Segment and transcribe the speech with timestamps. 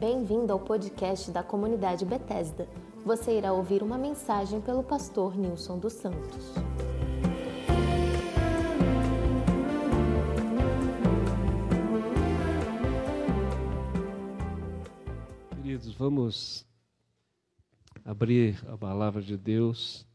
[0.00, 2.66] Bem-vindo ao podcast da comunidade Bethesda.
[3.04, 6.54] Você irá ouvir uma mensagem pelo pastor Nilson dos Santos.
[15.54, 16.66] Queridos, vamos
[18.02, 20.06] abrir a palavra de Deus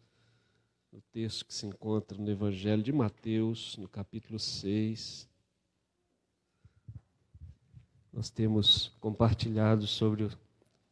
[0.91, 5.29] no texto que se encontra no Evangelho de Mateus, no capítulo 6.
[8.15, 10.29] Nós temos compartilhado sobre a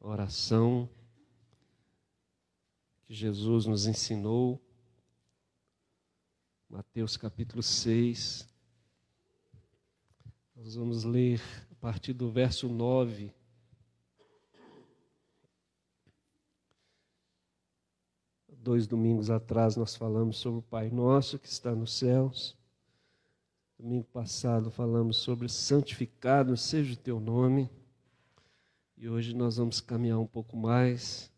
[0.06, 0.90] oração
[3.06, 4.62] que Jesus nos ensinou.
[6.70, 8.46] Mateus capítulo 6.
[10.54, 11.42] Nós vamos ler
[11.72, 13.34] a partir do verso 9.
[18.50, 22.54] Dois domingos atrás nós falamos sobre o Pai Nosso que está nos céus.
[23.84, 27.70] Domingo passado falamos sobre santificado seja o teu nome.
[28.98, 31.30] E hoje nós vamos caminhar um pouco mais,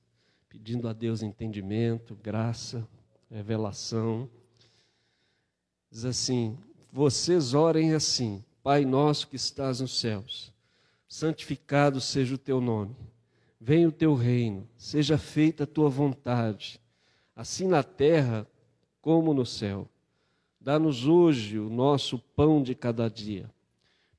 [0.47, 2.87] pedindo a Deus entendimento, graça,
[3.31, 4.29] revelação.
[5.89, 6.55] Diz assim:
[6.93, 10.53] Vocês orem assim, Pai nosso que estás nos céus,
[11.07, 12.95] santificado seja o teu nome.
[13.59, 16.80] Venha o teu reino, seja feita a tua vontade,
[17.35, 18.47] assim na terra
[19.02, 19.89] como no céu.
[20.66, 23.47] Dá-nos hoje o nosso pão de cada dia.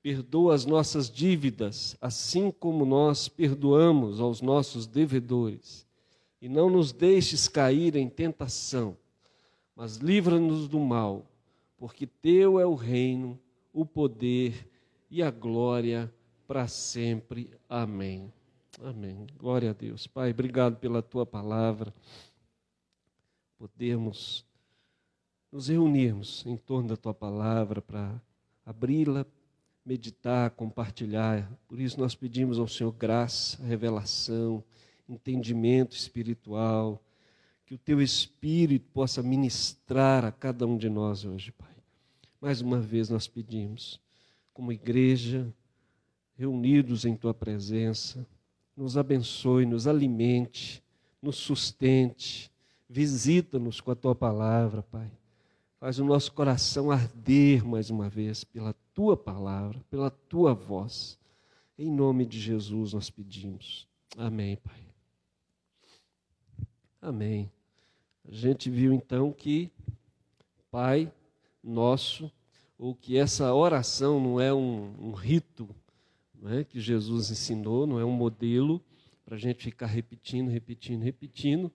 [0.01, 5.85] Perdoa as nossas dívidas, assim como nós perdoamos aos nossos devedores.
[6.41, 8.97] E não nos deixes cair em tentação,
[9.75, 11.27] mas livra-nos do mal,
[11.77, 13.37] porque teu é o reino,
[13.73, 14.71] o poder
[15.11, 16.15] e a glória
[16.47, 17.51] para sempre.
[17.69, 18.33] Amém.
[18.85, 19.27] Amém.
[19.37, 20.07] Glória a Deus.
[20.07, 21.93] Pai, obrigado pela tua palavra.
[23.59, 24.46] Podemos
[25.51, 28.21] nos reunirmos em torno da tua palavra para
[28.65, 29.25] abri-la,
[29.85, 31.51] meditar, compartilhar.
[31.69, 34.63] Por isso nós pedimos ao Senhor graça, revelação,
[35.09, 37.03] entendimento espiritual,
[37.65, 41.75] que o teu espírito possa ministrar a cada um de nós hoje, Pai.
[42.41, 44.01] Mais uma vez nós pedimos,
[44.53, 45.53] como igreja,
[46.37, 48.27] reunidos em tua presença,
[48.77, 50.83] nos abençoe, nos alimente,
[51.23, 52.51] nos sustente,
[52.89, 55.11] visita-nos com a tua palavra, Pai
[55.79, 61.19] Faz o nosso coração arder mais uma vez pela tua palavra, pela tua voz.
[61.79, 63.87] Em nome de Jesus nós pedimos.
[64.17, 64.81] Amém, Pai.
[67.01, 67.53] Amém.
[68.27, 69.71] A gente viu então que
[70.71, 71.13] Pai
[71.63, 72.33] nosso,
[72.79, 75.69] ou que essa oração não é um, um rito
[76.47, 78.83] é, que Jesus ensinou, não é um modelo
[79.27, 81.71] para a gente ficar repetindo, repetindo, repetindo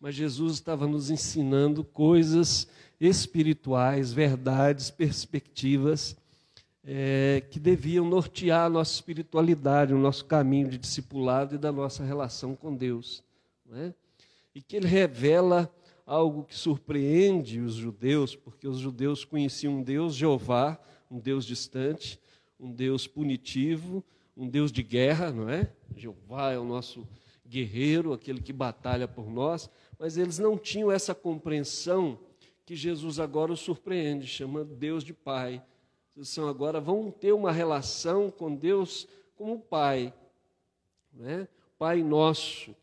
[0.00, 2.68] mas Jesus estava nos ensinando coisas
[3.00, 6.16] espirituais, verdades, perspectivas
[6.86, 12.04] é, que deviam nortear a nossa espiritualidade, o nosso caminho de discipulado e da nossa
[12.04, 13.24] relação com Deus.
[13.72, 13.92] É?
[14.54, 15.70] E que ele revela
[16.06, 20.80] algo que surpreende os judeus, porque os judeus conheciam um Deus, Jeová,
[21.10, 22.20] um Deus distante,
[22.58, 24.04] um Deus punitivo,
[24.36, 25.68] um Deus de guerra, não é?
[25.96, 27.06] Jeová é o nosso
[27.44, 29.68] guerreiro, aquele que batalha por nós,
[29.98, 32.18] mas eles não tinham essa compreensão
[32.64, 35.62] que Jesus agora os surpreende, chamando Deus de Pai.
[36.16, 40.12] Eles são agora vão ter uma relação com Deus como Pai,
[41.12, 41.46] né?
[41.78, 42.74] Pai nosso,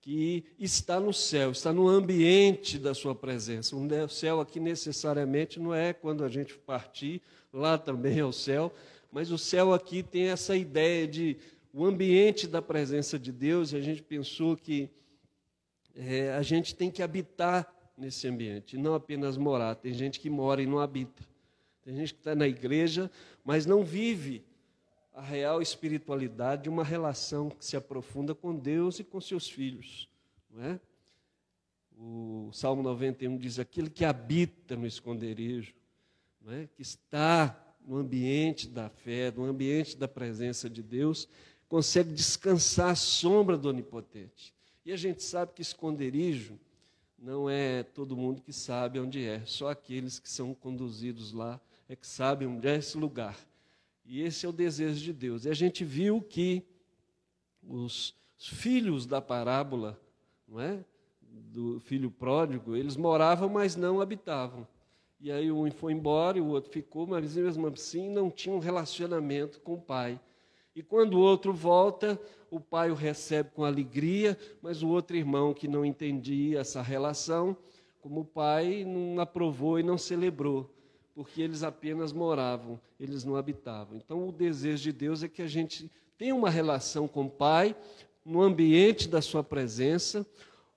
[0.00, 3.74] que está no céu, está no ambiente da sua presença.
[3.74, 7.22] O céu aqui necessariamente não é quando a gente partir,
[7.52, 8.72] lá também é o céu,
[9.10, 11.36] mas o céu aqui tem essa ideia de
[11.72, 14.90] o ambiente da presença de Deus, e a gente pensou que
[15.94, 19.74] é, a gente tem que habitar nesse ambiente, não apenas morar.
[19.74, 21.22] Tem gente que mora e não habita.
[21.82, 23.10] Tem gente que está na igreja,
[23.44, 24.44] mas não vive
[25.12, 30.08] a real espiritualidade de uma relação que se aprofunda com Deus e com seus filhos.
[30.50, 30.80] Não é?
[31.98, 35.74] O Salmo 91 diz: aquele que habita no esconderijo,
[36.40, 36.68] não é?
[36.74, 41.28] que está no ambiente da fé, no ambiente da presença de Deus,
[41.68, 44.54] consegue descansar à sombra do Onipotente.
[44.84, 46.58] E a gente sabe que esconderijo
[47.18, 51.94] não é todo mundo que sabe onde é, só aqueles que são conduzidos lá é
[51.94, 53.38] que sabem onde é esse lugar.
[54.04, 55.44] E esse é o desejo de Deus.
[55.44, 56.64] E a gente viu que
[57.62, 60.00] os filhos da parábola,
[60.48, 60.84] não é?
[61.20, 64.66] Do filho pródigo, eles moravam, mas não habitavam.
[65.20, 68.58] E aí um foi embora e o outro ficou, mas mesmo assim não tinha um
[68.58, 70.18] relacionamento com o pai.
[70.74, 72.18] E quando o outro volta,
[72.50, 77.56] o pai o recebe com alegria, mas o outro irmão que não entendia essa relação,
[78.00, 80.68] como pai não aprovou e não celebrou,
[81.14, 83.96] porque eles apenas moravam, eles não habitavam.
[83.96, 85.90] Então o desejo de Deus é que a gente
[86.22, 87.74] tem uma relação com o Pai,
[88.24, 90.24] no ambiente da Sua presença.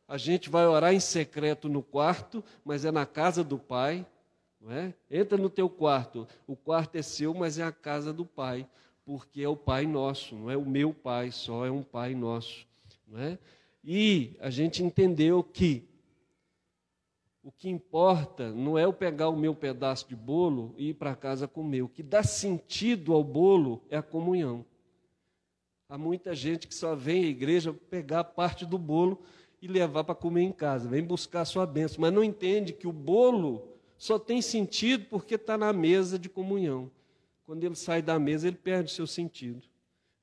[0.07, 4.05] A gente vai orar em secreto no quarto, mas é na casa do Pai.
[4.67, 4.91] É?
[5.11, 8.67] Entra no teu quarto, o quarto é seu, mas é a casa do Pai,
[9.05, 12.65] porque é o Pai nosso, não é o meu Pai só, é um Pai nosso.
[13.07, 13.37] Não é?
[13.83, 15.87] E a gente entendeu que
[17.43, 21.15] o que importa não é eu pegar o meu pedaço de bolo e ir para
[21.15, 21.83] casa comer.
[21.83, 24.65] O que dá sentido ao bolo é a comunhão.
[25.87, 29.21] Há muita gente que só vem à igreja pegar parte do bolo
[29.61, 32.87] e levar para comer em casa, vem buscar a sua bênção, mas não entende que
[32.87, 33.67] o bolo
[33.97, 36.89] só tem sentido porque está na mesa de comunhão.
[37.45, 39.61] Quando ele sai da mesa, ele perde o seu sentido.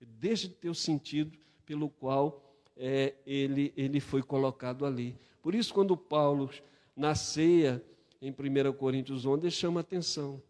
[0.01, 5.17] Ele deixa de ter o sentido pelo qual é, ele, ele foi colocado ali.
[5.41, 6.51] Por isso, quando Paulo,
[6.97, 7.83] na ceia,
[8.21, 10.43] em 1 Coríntios 11, ele chama a atenção.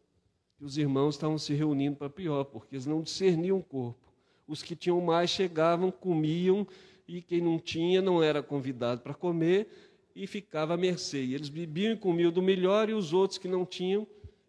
[0.57, 4.13] Que os irmãos estavam se reunindo para pior, porque eles não discerniam o corpo.
[4.47, 6.67] Os que tinham mais chegavam, comiam,
[7.07, 9.69] e quem não tinha não era convidado para comer
[10.15, 11.23] e ficava à mercê.
[11.25, 14.07] E eles bebiam e comiam do melhor, e os outros que não tinham,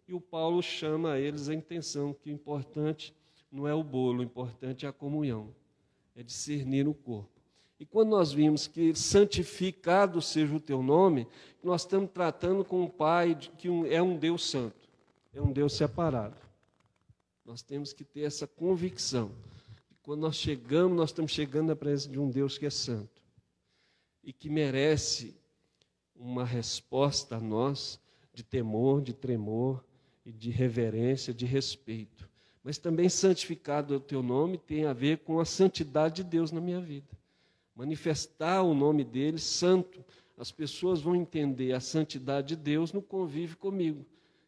[0.08, 3.14] e o Paulo chama a eles a intenção, que o importante
[3.52, 5.54] não é o bolo, o importante é a comunhão,
[6.16, 7.30] é discernir o corpo.
[7.80, 11.28] E quando nós vimos que santificado seja o teu nome,
[11.62, 14.90] nós estamos tratando com um Pai que é um Deus santo,
[15.34, 16.38] é um Deus separado.
[17.46, 19.32] Nós temos que ter essa convicção.
[20.02, 23.22] Quando nós chegamos, nós estamos chegando à presença de um Deus que é santo
[24.24, 25.36] e que merece
[26.16, 28.00] uma resposta a nós
[28.34, 29.84] de temor, de tremor
[30.25, 32.30] e de reverência, de respeito.
[32.64, 36.52] Mas também santificado é o teu nome tem a ver com a santidade de Deus
[36.52, 37.14] na minha vida
[37.75, 40.04] manifestar o nome dele santo,
[40.38, 44.06] as pessoas vão entender a santidade de Deus no convívio comigo.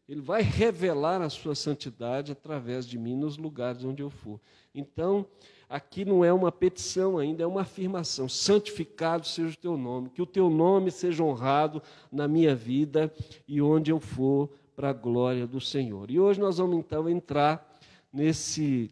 [0.07, 4.39] Ele vai revelar a sua santidade através de mim nos lugares onde eu for.
[4.73, 5.25] Então,
[5.67, 8.29] aqui não é uma petição ainda, é uma afirmação.
[8.29, 11.81] Santificado seja o teu nome, que o teu nome seja honrado
[12.11, 13.11] na minha vida
[13.47, 16.11] e onde eu for, para a glória do Senhor.
[16.11, 17.79] E hoje nós vamos então entrar
[18.11, 18.91] nesse,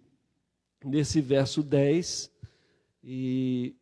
[0.83, 2.31] nesse verso 10
[3.03, 3.75] e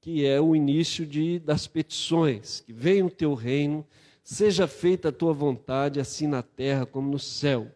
[0.00, 3.86] que é o início de, das petições, que venha o teu reino,
[4.22, 7.70] seja feita a tua vontade, assim na terra como no céu.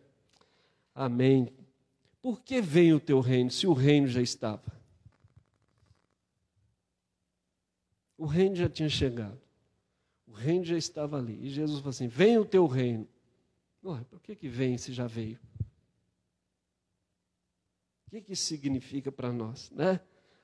[0.95, 1.49] Amém.
[2.23, 4.63] Por que vem o teu reino, se o reino já estava?
[8.17, 9.41] O reino já tinha chegado.
[10.29, 11.39] O reino já estava ali.
[11.43, 13.09] E Jesus falou assim: Vem o teu reino.
[13.83, 15.39] Por que, que vem se já veio?
[18.07, 19.71] O que, que significa para nós?
[19.71, 20.01] Né?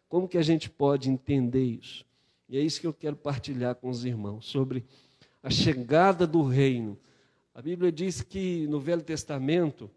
[0.09, 2.05] Como que a gente pode entender isso?
[2.49, 4.85] E é isso que eu quero partilhar com os irmãos, sobre
[5.43, 6.99] a chegada do reino.
[7.55, 9.91] A Bíblia diz que no Velho Testamento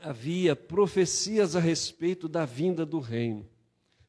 [0.00, 3.48] havia profecias a respeito da vinda do reino.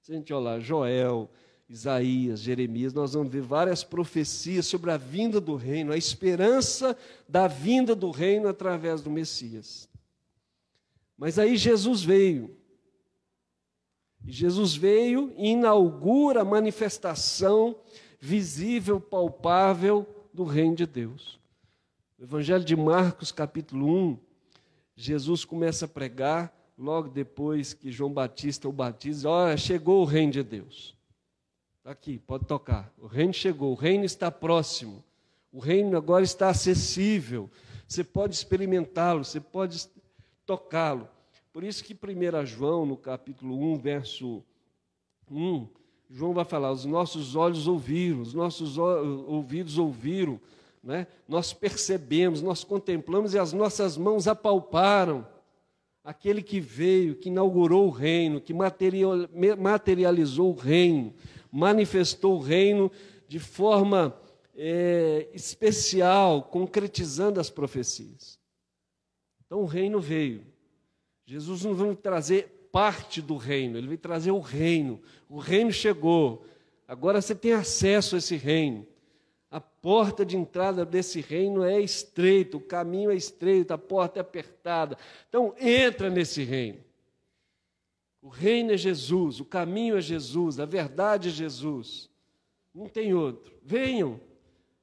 [0.02, 1.30] Se a gente olhar Joel,
[1.74, 6.96] Isaías, Jeremias, nós vamos ver várias profecias sobre a vinda do reino, a esperança
[7.28, 9.90] da vinda do reino através do Messias.
[11.18, 12.56] Mas aí Jesus veio.
[14.24, 17.76] Jesus veio e inaugura a manifestação
[18.20, 21.40] visível, palpável do reino de Deus.
[22.20, 24.20] No Evangelho de Marcos, capítulo 1,
[24.96, 30.34] Jesus começa a pregar, logo depois que João Batista o batiza, olha, chegou o reino
[30.34, 30.96] de Deus.
[31.84, 32.90] Está aqui, pode tocar.
[32.98, 35.04] O reino chegou, o reino está próximo.
[35.52, 37.50] O reino agora está acessível.
[37.86, 39.90] Você pode experimentá-lo, você pode
[40.46, 41.10] tocá-lo.
[41.52, 44.42] Por isso que 1 João, no capítulo 1, verso
[45.30, 45.68] 1,
[46.10, 50.40] João vai falar: os nossos olhos ouviram, os nossos ouvidos ouviram,
[50.82, 51.06] né?
[51.28, 55.28] nós percebemos, nós contemplamos e as nossas mãos apalparam
[56.02, 61.14] aquele que veio, que inaugurou o reino, que materializou o reino,
[61.54, 62.92] manifestou o reino
[63.28, 64.20] de forma
[64.56, 68.40] é, especial, concretizando as profecias.
[69.46, 70.44] Então o reino veio.
[71.28, 75.00] Jesus não veio trazer parte do reino, ele veio trazer o reino.
[75.30, 76.44] O reino chegou.
[76.88, 78.88] Agora você tem acesso a esse reino.
[79.52, 84.22] A porta de entrada desse reino é estreita, o caminho é estreito, a porta é
[84.22, 84.98] apertada.
[85.30, 86.80] Então, entra nesse reino.
[88.24, 92.10] O reino é Jesus, o caminho é Jesus, a verdade é Jesus.
[92.74, 93.54] Não tem outro.
[93.62, 94.18] Venham,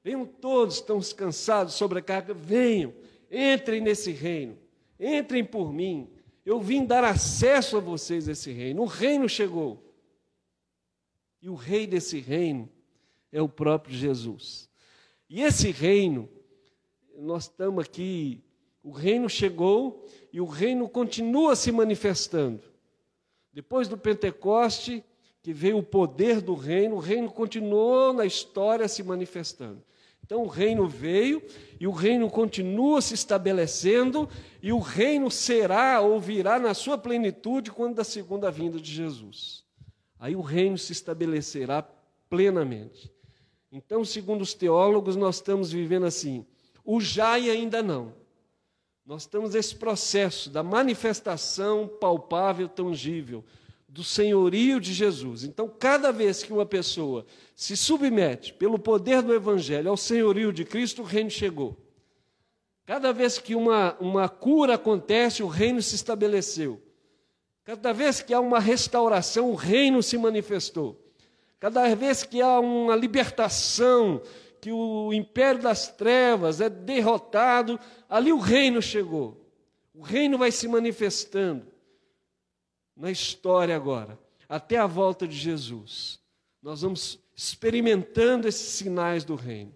[0.03, 2.93] venham todos, estão cansados, sobrecarga, venham,
[3.31, 4.59] entrem nesse reino,
[4.99, 6.07] entrem por mim,
[6.45, 8.83] eu vim dar acesso a vocês a esse reino.
[8.83, 9.91] O reino chegou.
[11.41, 12.69] E o rei desse reino
[13.31, 14.69] é o próprio Jesus.
[15.27, 16.29] E esse reino,
[17.17, 18.43] nós estamos aqui,
[18.83, 22.70] o reino chegou e o reino continua se manifestando.
[23.53, 25.03] Depois do Pentecoste,
[25.41, 29.83] que veio o poder do reino, o reino continuou na história se manifestando.
[30.23, 31.43] Então o reino veio
[31.79, 34.29] e o reino continua se estabelecendo
[34.61, 39.65] e o reino será ou virá na sua plenitude quando da segunda vinda de Jesus.
[40.17, 41.85] Aí o reino se estabelecerá
[42.29, 43.11] plenamente.
[43.71, 46.45] Então, segundo os teólogos, nós estamos vivendo assim,
[46.85, 48.13] o já e ainda não.
[49.11, 53.43] Nós estamos nesse processo da manifestação palpável, tangível
[53.85, 55.43] do senhorio de Jesus.
[55.43, 60.63] Então, cada vez que uma pessoa se submete pelo poder do Evangelho ao senhorio de
[60.63, 61.77] Cristo, o reino chegou.
[62.85, 66.81] Cada vez que uma, uma cura acontece, o reino se estabeleceu.
[67.65, 70.97] Cada vez que há uma restauração, o reino se manifestou.
[71.59, 74.21] Cada vez que há uma libertação,
[74.61, 79.43] que o império das trevas é derrotado, ali o reino chegou.
[79.93, 81.65] O reino vai se manifestando
[82.95, 86.19] na história agora, até a volta de Jesus.
[86.61, 89.73] Nós vamos experimentando esses sinais do reino.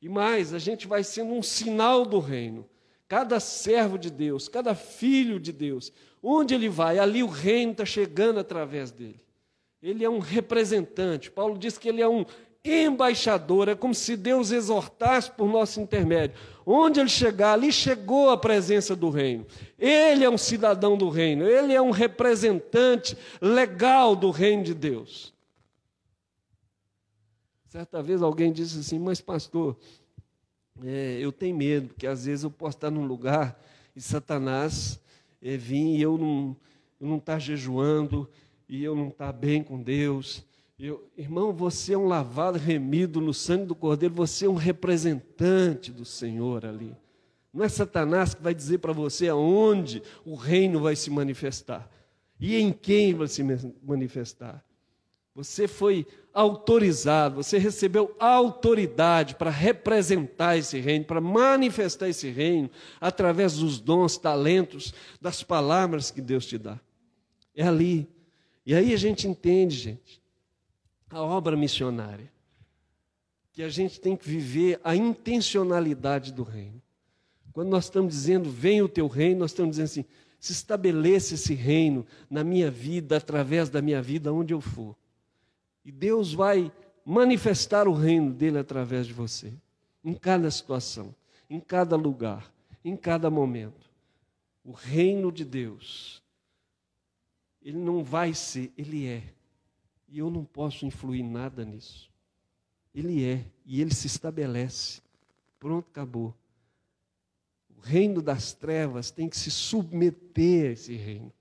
[0.00, 2.68] E mais, a gente vai sendo um sinal do reino.
[3.08, 5.90] Cada servo de Deus, cada filho de Deus,
[6.22, 9.20] onde ele vai, ali o reino está chegando através dele.
[9.82, 11.30] Ele é um representante.
[11.30, 12.26] Paulo diz que ele é um
[12.64, 16.36] embaixador, é como se Deus exortasse por nosso intermédio.
[16.66, 19.46] Onde ele chegar, ali chegou a presença do reino.
[19.78, 25.32] Ele é um cidadão do reino, ele é um representante legal do reino de Deus.
[27.68, 29.76] Certa vez alguém disse assim: Mas, pastor,
[30.84, 33.58] é, eu tenho medo, porque às vezes eu posso estar num lugar
[33.94, 35.00] e Satanás
[35.42, 38.28] é, vir e eu não estar tá jejuando,
[38.68, 40.44] e eu não estar tá bem com Deus,
[40.78, 45.90] eu, irmão, você é um lavado remido no sangue do Cordeiro, você é um representante
[45.90, 46.94] do Senhor ali.
[47.52, 51.90] Não é Satanás que vai dizer para você aonde o reino vai se manifestar
[52.38, 53.42] e em quem vai se
[53.82, 54.64] manifestar.
[55.34, 62.70] Você foi autorizado, você recebeu autoridade para representar esse reino, para manifestar esse reino
[63.00, 66.78] através dos dons, talentos, das palavras que Deus te dá.
[67.54, 68.08] É ali.
[68.66, 70.17] E aí a gente entende, gente,
[71.10, 72.30] a obra missionária.
[73.52, 76.80] Que a gente tem que viver a intencionalidade do reino.
[77.52, 80.04] Quando nós estamos dizendo, vem o teu reino, nós estamos dizendo assim,
[80.38, 84.96] se estabeleça esse reino na minha vida, através da minha vida, onde eu for.
[85.84, 86.70] E Deus vai
[87.04, 89.52] manifestar o reino dele através de você,
[90.04, 91.14] em cada situação,
[91.48, 92.52] em cada lugar,
[92.84, 93.90] em cada momento.
[94.62, 96.22] O reino de Deus,
[97.62, 99.22] ele não vai ser, ele é.
[100.08, 102.10] E eu não posso influir nada nisso.
[102.94, 105.02] Ele é, e ele se estabelece.
[105.60, 106.34] Pronto, acabou.
[107.76, 111.32] O reino das trevas tem que se submeter a esse reino.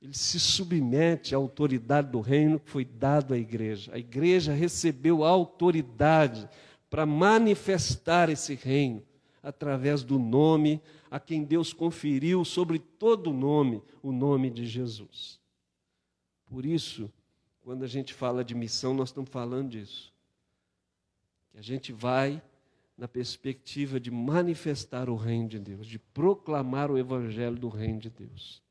[0.00, 3.92] Ele se submete à autoridade do reino que foi dado à igreja.
[3.94, 6.48] A igreja recebeu a autoridade
[6.88, 9.02] para manifestar esse reino
[9.42, 15.40] através do nome a quem Deus conferiu sobre todo o nome, o nome de Jesus.
[16.46, 17.12] Por isso,
[17.60, 20.12] quando a gente fala de missão, nós estamos falando disso.
[21.50, 22.42] Que a gente vai
[22.96, 28.08] na perspectiva de manifestar o reino de Deus, de proclamar o evangelho do reino de
[28.08, 28.62] Deus.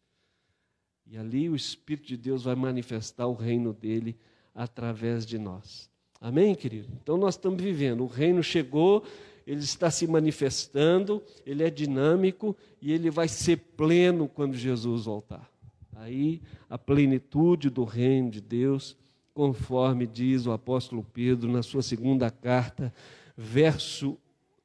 [1.05, 4.17] E ali o Espírito de Deus vai manifestar o reino dele
[4.53, 5.89] através de nós.
[6.20, 6.88] Amém, querido?
[7.03, 9.05] Então nós estamos vivendo, o reino chegou,
[9.46, 15.48] ele está se manifestando, ele é dinâmico e ele vai ser pleno quando Jesus voltar.
[15.95, 18.97] Aí a plenitude do reino de Deus,
[19.33, 22.93] conforme diz o apóstolo Pedro na sua segunda carta,
[23.35, 24.17] verso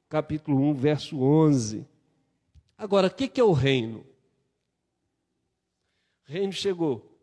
[0.09, 1.87] capítulo 1, verso 11.
[2.77, 4.05] Agora, o que é o reino?
[6.27, 7.17] O reino chegou,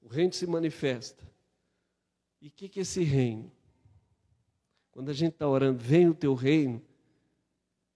[0.00, 1.22] o reino se manifesta.
[2.40, 3.52] E o que é esse reino?
[4.92, 6.82] Quando a gente está orando, vem o teu reino,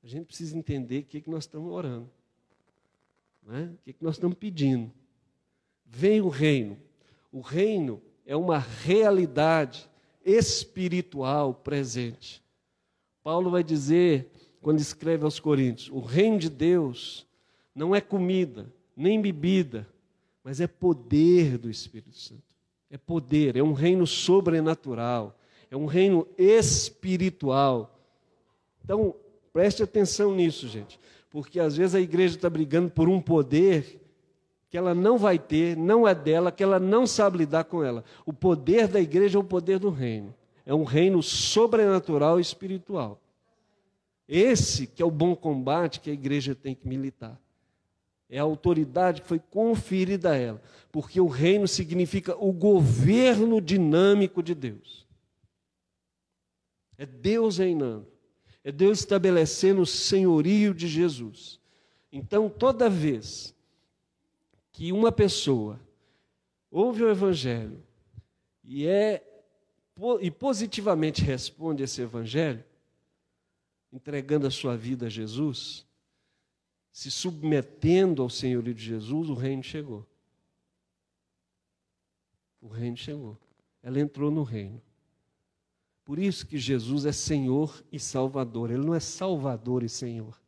[0.03, 2.11] a gente precisa entender o que, que nós estamos orando.
[3.43, 3.65] Não é?
[3.65, 4.93] O que, que nós estamos pedindo
[5.87, 6.77] vem o reino.
[7.33, 9.89] O reino é uma realidade
[10.25, 12.43] espiritual presente.
[13.23, 17.27] Paulo vai dizer, quando escreve aos Coríntios: o reino de Deus
[17.75, 19.87] não é comida, nem bebida,
[20.43, 22.43] mas é poder do Espírito Santo.
[22.91, 25.39] É poder, é um reino sobrenatural,
[25.71, 27.99] é um reino espiritual.
[28.85, 29.15] Então,
[29.53, 30.99] preste atenção nisso, gente,
[31.31, 34.01] porque às vezes a igreja está brigando por um poder
[34.77, 38.05] que ela não vai ter, não é dela, que ela não sabe lidar com ela.
[38.27, 40.35] O poder da igreja é o poder do reino.
[40.67, 43.19] É um reino sobrenatural e espiritual.
[44.29, 47.41] Esse que é o bom combate que a igreja tem que militar.
[48.29, 50.61] É a autoridade que foi conferida a ela,
[50.93, 55.07] porque o reino significa o governo dinâmico de Deus.
[56.99, 58.07] É Deus reinando,
[58.63, 61.59] é Deus estabelecendo o senhorio de Jesus.
[62.13, 63.56] Então, toda vez
[64.77, 65.81] que uma pessoa
[66.71, 67.83] ouve o Evangelho
[68.63, 69.25] e é
[70.21, 72.63] e positivamente responde esse Evangelho,
[73.91, 75.87] entregando a sua vida a Jesus,
[76.93, 80.07] se submetendo ao senhorio de Jesus, o reino chegou.
[82.61, 83.39] O reino chegou.
[83.83, 84.83] Ela entrou no reino.
[86.05, 88.71] Por isso que Jesus é Senhor e Salvador.
[88.71, 90.39] Ele não é Salvador e Senhor.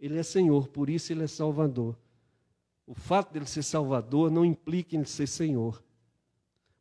[0.00, 1.96] Ele é Senhor, por isso ele é Salvador.
[2.92, 5.82] O fato dele ser Salvador não implica em ser Senhor.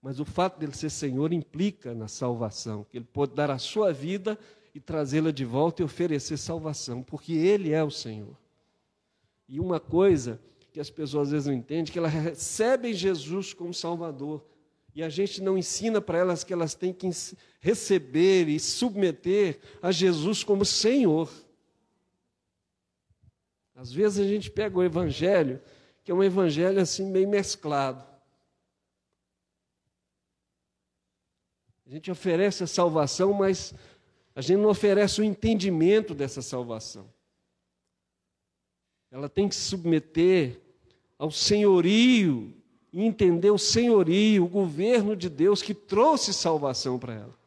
[0.02, 3.94] Mas o fato dele ser Senhor implica na salvação, que ele pode dar a sua
[3.94, 4.38] vida
[4.76, 8.38] e trazê-la de volta e oferecer salvação, porque ele é o Senhor.
[9.48, 10.38] E uma coisa
[10.74, 14.46] que as pessoas às vezes não entendem, que elas recebem Jesus como Salvador,
[14.94, 17.10] e a gente não ensina para elas que elas têm que
[17.62, 21.32] receber e submeter a Jesus como Senhor.
[23.74, 25.62] Às vezes a gente pega o Evangelho,
[26.04, 28.04] que é um Evangelho assim meio mesclado.
[31.86, 33.74] A gente oferece a salvação, mas
[34.34, 37.12] a gente não oferece o entendimento dessa salvação.
[39.12, 40.58] Ela tem que se submeter
[41.20, 42.54] ao senhorio
[42.94, 47.40] e entender o senhorio, o governo de Deus que trouxe salvação para ela.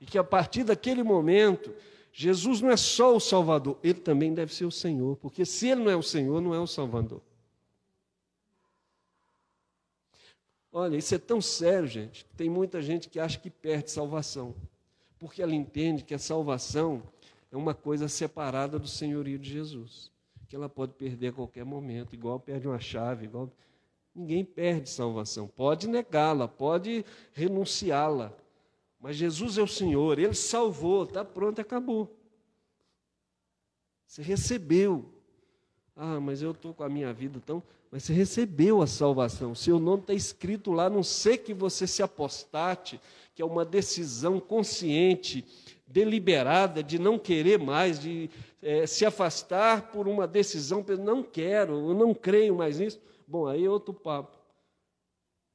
[0.00, 1.72] E que a partir daquele momento,
[2.12, 5.84] Jesus não é só o Salvador, ele também deve ser o Senhor, porque se ele
[5.84, 7.22] não é o Senhor, não é o Salvador.
[10.72, 12.24] Olha, isso é tão sério, gente.
[12.36, 14.54] Tem muita gente que acha que perde salvação,
[15.18, 17.02] porque ela entende que a salvação
[17.50, 20.10] é uma coisa separada do senhorio de Jesus,
[20.48, 23.50] que ela pode perder a qualquer momento, igual perde uma chave, igual
[24.14, 25.48] ninguém perde salvação.
[25.48, 28.32] Pode negá-la, pode renunciá-la,
[29.00, 32.16] mas Jesus é o Senhor, ele salvou, está pronto, acabou.
[34.06, 35.08] Você recebeu.
[35.96, 39.54] Ah, mas eu estou com a minha vida tão mas você recebeu a salvação.
[39.54, 43.00] Seu nome está escrito lá, não sei que você se apostate,
[43.34, 45.44] que é uma decisão consciente,
[45.86, 48.30] deliberada de não querer mais, de
[48.62, 53.00] é, se afastar por uma decisão, não quero, eu não creio mais nisso.
[53.26, 54.38] Bom, aí é outro papo.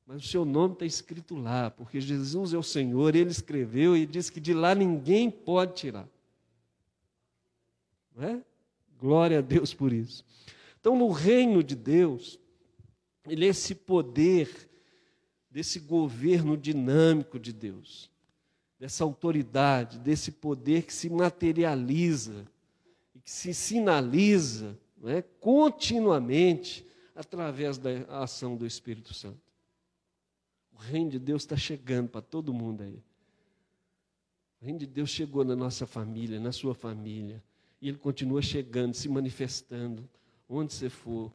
[0.05, 4.05] Mas o seu nome está escrito lá, porque Jesus é o Senhor, ele escreveu e
[4.05, 6.07] diz que de lá ninguém pode tirar.
[8.15, 8.41] Não é?
[8.99, 10.23] Glória a Deus por isso.
[10.85, 12.39] Então, no reino de Deus,
[13.27, 14.69] ele é esse poder
[15.49, 18.07] desse governo dinâmico de Deus,
[18.77, 22.45] dessa autoridade, desse poder que se materializa
[23.15, 27.89] e que se sinaliza é, continuamente através da
[28.21, 29.41] ação do Espírito Santo.
[30.71, 33.01] O reino de Deus está chegando para todo mundo aí.
[34.61, 37.43] O reino de Deus chegou na nossa família, na sua família,
[37.81, 40.07] e ele continua chegando, se manifestando
[40.49, 41.31] onde você for.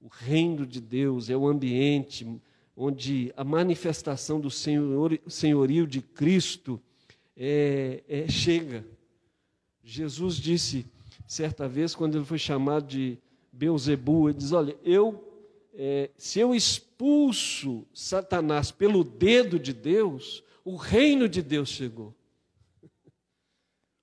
[0.00, 2.26] O reino de Deus é o ambiente
[2.76, 6.80] onde a manifestação do senhor, senhorio de Cristo
[7.36, 8.84] é, é, chega.
[9.82, 10.86] Jesus disse
[11.26, 13.18] certa vez, quando ele foi chamado de
[13.50, 15.24] Beuzebu, ele diz: Olha, eu,
[15.74, 22.14] é, se eu expulso Satanás pelo dedo de Deus, o reino de Deus chegou.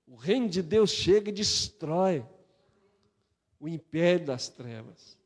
[0.06, 2.24] O reino de Deus chega e destrói
[3.64, 5.18] o império das trevas.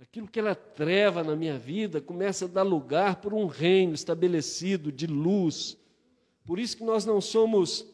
[0.00, 4.90] Aquilo que ela treva na minha vida começa a dar lugar por um reino estabelecido
[4.90, 5.76] de luz.
[6.46, 7.84] Por isso que nós não somos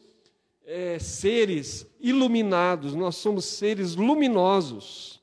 [0.63, 5.21] é, seres iluminados, nós somos seres luminosos.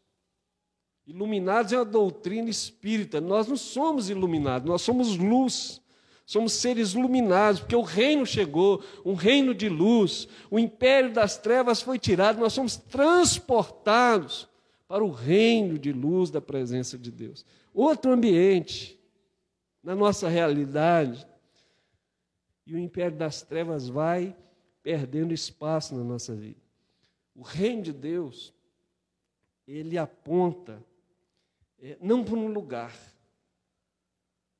[1.06, 3.22] Iluminados é a doutrina espírita.
[3.22, 5.80] Nós não somos iluminados, nós somos luz.
[6.24, 11.82] Somos seres iluminados, porque o reino chegou, um reino de luz, o império das trevas
[11.82, 14.48] foi tirado, nós somos transportados
[14.86, 17.44] para o reino de luz da presença de Deus.
[17.74, 18.98] Outro ambiente,
[19.82, 21.26] na nossa realidade,
[22.66, 24.36] e o império das trevas vai
[24.82, 26.60] perdendo espaço na nossa vida.
[27.34, 28.52] O reino de Deus,
[29.66, 30.82] ele aponta
[31.80, 32.94] é, não para um lugar,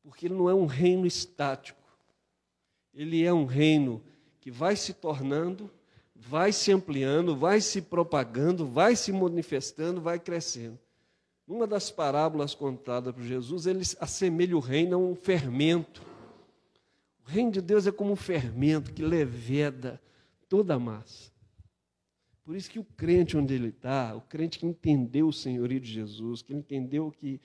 [0.03, 1.81] porque ele não é um reino estático.
[2.93, 4.03] Ele é um reino
[4.41, 5.71] que vai se tornando,
[6.15, 10.79] vai se ampliando, vai se propagando, vai se manifestando, vai crescendo.
[11.47, 16.03] Numa das parábolas contadas por Jesus, ele assemelha o reino a um fermento.
[17.27, 20.01] O reino de Deus é como um fermento que leveda
[20.49, 21.33] toda a massa.
[22.45, 25.91] Por isso que o crente onde ele está, o crente que entendeu o senhorio de
[25.91, 27.41] Jesus, que entendeu que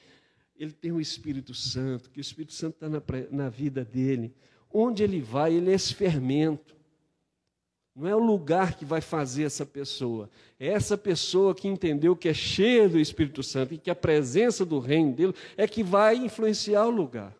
[0.57, 4.33] ele tem o Espírito Santo, que o Espírito Santo está na, na vida dele,
[4.71, 6.75] onde ele vai, ele é esse fermento.
[7.95, 10.29] Não é o lugar que vai fazer essa pessoa.
[10.59, 14.63] É essa pessoa que entendeu que é cheia do Espírito Santo e que a presença
[14.63, 17.35] do reino dele é que vai influenciar o lugar.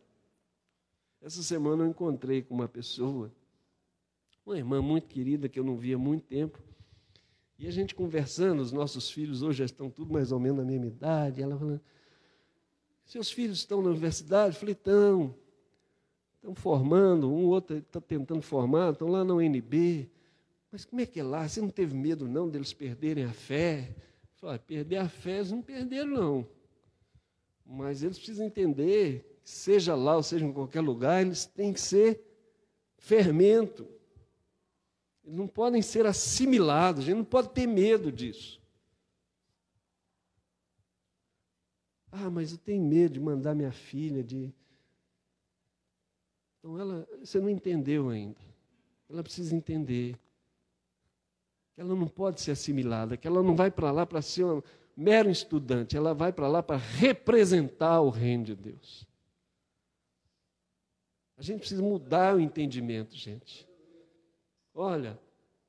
[1.21, 3.31] Essa semana eu encontrei com uma pessoa,
[4.45, 6.59] uma irmã muito querida que eu não via há muito tempo.
[7.59, 10.63] E a gente conversando, os nossos filhos hoje já estão tudo mais ou menos na
[10.63, 11.41] mesma idade.
[11.41, 11.81] Ela falando:
[13.07, 14.57] Seus filhos estão na universidade?
[14.57, 15.33] Falei: Estão.
[16.35, 20.09] Estão formando, um outro está tentando formar, estão lá na UNB.
[20.71, 21.47] Mas como é que é lá?
[21.47, 23.95] Você não teve medo, não, deles perderem a fé?
[24.35, 26.47] Falei, perder a fé, eles não perderam, não.
[27.65, 32.21] Mas eles precisam entender, seja lá ou seja em qualquer lugar, eles têm que ser
[32.97, 33.87] fermento.
[35.25, 38.61] Eles não podem ser assimilados, a gente não pode ter medo disso.
[42.11, 44.53] Ah, mas eu tenho medo de mandar minha filha de.
[46.59, 48.39] Então ela, você não entendeu ainda.
[49.09, 50.17] Ela precisa entender
[51.73, 54.61] que ela não pode ser assimilada, que ela não vai para lá para ser um
[54.95, 59.05] mero estudante, ela vai para lá para representar o reino de Deus.
[61.37, 63.67] A gente precisa mudar o entendimento, gente.
[64.73, 65.19] Olha,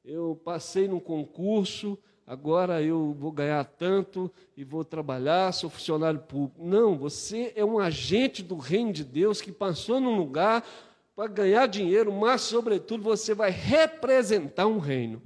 [0.03, 1.99] eu passei num concurso,
[2.29, 6.65] agora eu vou ganhar tanto e vou trabalhar, sou funcionário público.
[6.65, 10.65] Não, você é um agente do reino de Deus que passou num lugar
[11.17, 15.21] para ganhar dinheiro, mas, sobretudo, você vai representar um reino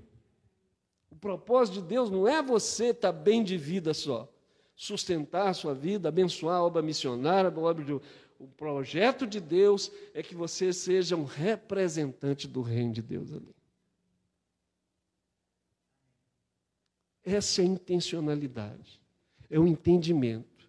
[1.22, 4.28] propósito de Deus não é você estar bem de vida só,
[4.74, 9.92] sustentar a sua vida, abençoar a obra missionária, a obra de, o projeto de Deus
[10.12, 13.54] é que você seja um representante do reino de Deus ali.
[17.24, 19.00] Essa é a intencionalidade,
[19.48, 20.68] é o entendimento.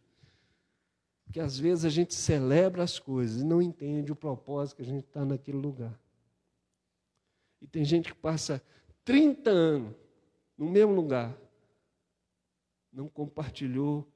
[1.32, 4.86] Que às vezes a gente celebra as coisas e não entende o propósito que a
[4.86, 6.00] gente está naquele lugar.
[7.60, 8.62] E tem gente que passa
[9.04, 9.96] 30 anos
[10.58, 11.36] no mesmo lugar,
[12.92, 14.08] não compartilhou,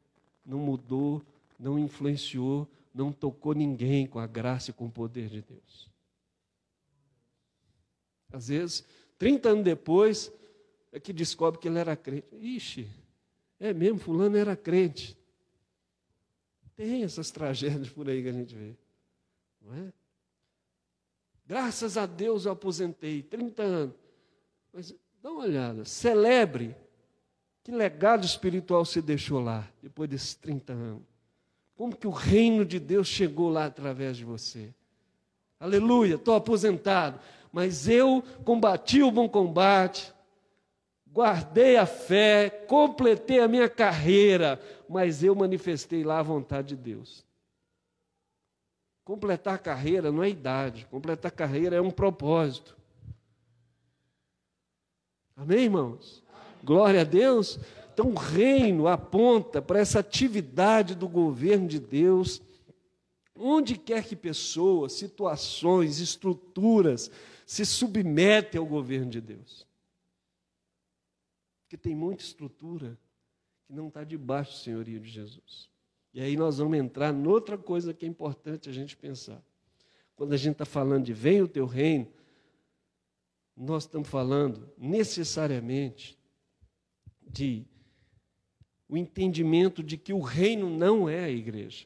[0.46, 1.26] não mudou,
[1.58, 5.90] não influenciou, não tocou ninguém com a graça e com o poder de Deus.
[8.32, 8.86] Às vezes,
[9.18, 10.32] 30 anos depois,
[10.92, 12.28] é que descobre que ele era crente.
[12.40, 12.90] Ixi,
[13.60, 15.18] é mesmo, fulano era crente.
[16.76, 18.76] Tem essas tragédias por aí que a gente vê.
[19.62, 19.94] Não é?
[21.46, 23.96] Graças a Deus eu aposentei, 30 anos.
[24.72, 26.76] Mas Dá uma olhada, celebre
[27.62, 31.04] que legado espiritual você deixou lá, depois desses 30 anos.
[31.76, 34.74] Como que o reino de Deus chegou lá através de você?
[35.60, 37.20] Aleluia, estou aposentado,
[37.52, 40.14] mas eu combati o bom combate,
[41.18, 47.26] guardei a fé, completei a minha carreira, mas eu manifestei lá a vontade de Deus.
[49.04, 52.78] Completar a carreira não é idade, completar a carreira é um propósito.
[55.36, 56.24] Amém, irmãos?
[56.64, 57.60] Glória a Deus.
[57.92, 62.44] Então, o reino aponta para essa atividade do governo de Deus,
[63.36, 67.10] onde quer que pessoas, situações, estruturas
[67.44, 69.67] se submetem ao governo de Deus.
[71.68, 72.98] Porque tem muita estrutura
[73.66, 75.70] que não está debaixo do senhorio de Jesus.
[76.14, 79.44] E aí nós vamos entrar noutra coisa que é importante a gente pensar.
[80.16, 82.08] Quando a gente está falando de vem o teu reino,
[83.54, 86.18] nós estamos falando necessariamente
[87.22, 87.66] de
[88.88, 91.86] o entendimento de que o reino não é a igreja.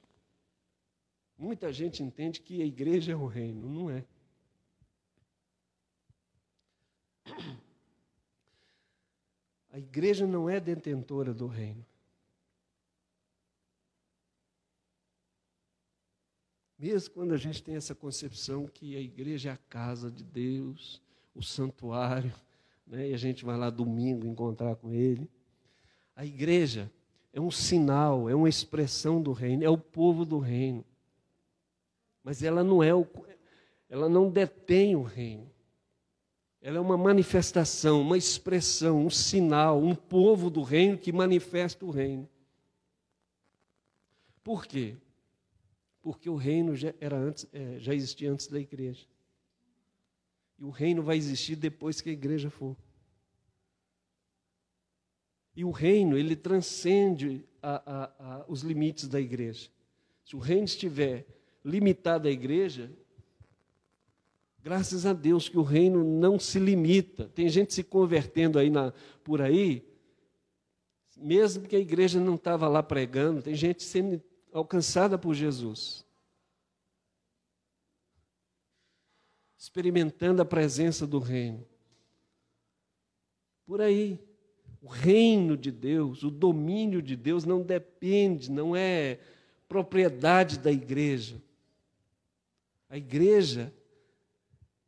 [1.36, 4.06] Muita gente entende que a igreja é o reino, não é.
[9.72, 11.86] A igreja não é detentora do reino.
[16.78, 21.02] Mesmo quando a gente tem essa concepção que a igreja é a casa de Deus,
[21.34, 22.34] o santuário,
[22.86, 23.10] né?
[23.10, 25.30] e a gente vai lá domingo encontrar com ele.
[26.16, 26.92] A igreja
[27.32, 30.84] é um sinal, é uma expressão do reino, é o povo do reino.
[32.24, 33.08] Mas ela não é o,
[33.88, 35.50] ela não detém o reino.
[36.62, 41.89] Ela é uma manifestação, uma expressão, um sinal, um povo do reino que manifesta o
[41.89, 42.30] reino.
[44.43, 44.95] Por quê?
[46.02, 49.08] Porque o reino já, era antes, é, já existia antes da igreja.
[50.60, 52.78] E o reino vai existir depois que a igreja for.
[55.56, 59.69] E o reino, ele transcende a, a, a, os limites da igreja.
[60.24, 61.26] Se o reino estiver
[61.65, 62.91] limitado à igreja,
[64.63, 67.28] Graças a Deus que o reino não se limita.
[67.30, 68.93] Tem gente se convertendo aí na,
[69.24, 69.84] por aí,
[71.17, 74.21] mesmo que a igreja não estava lá pregando, tem gente sendo
[74.54, 76.06] alcançada por Jesus.
[79.58, 81.65] Experimentando a presença do reino.
[83.65, 84.19] Por aí.
[84.82, 89.19] O reino de Deus, o domínio de Deus não depende, não é
[89.69, 91.39] propriedade da igreja.
[92.89, 93.71] A igreja,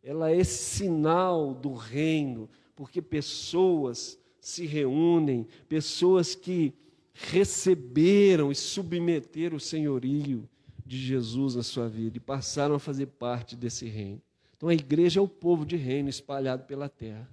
[0.04, 6.74] ela é sinal do reino, porque pessoas se reúnem, pessoas que
[7.14, 10.50] receberam e submeteram o senhorio
[10.86, 14.22] de Jesus na sua vida e passaram a fazer parte desse reino.
[14.58, 17.30] Então a igreja é o povo de reino espalhado pela terra.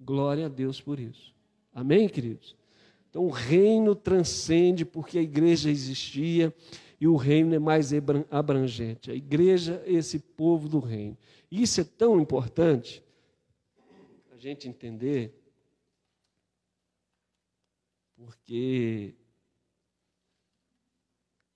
[0.00, 1.32] Glória a Deus por isso.
[1.72, 2.56] Amém, queridos?
[3.08, 6.52] Então o reino transcende porque a igreja existia
[7.02, 7.90] e o reino é mais
[8.30, 9.10] abrangente.
[9.10, 11.18] A igreja é esse povo do reino.
[11.50, 13.02] E isso é tão importante
[14.30, 15.34] a gente entender,
[18.14, 19.16] porque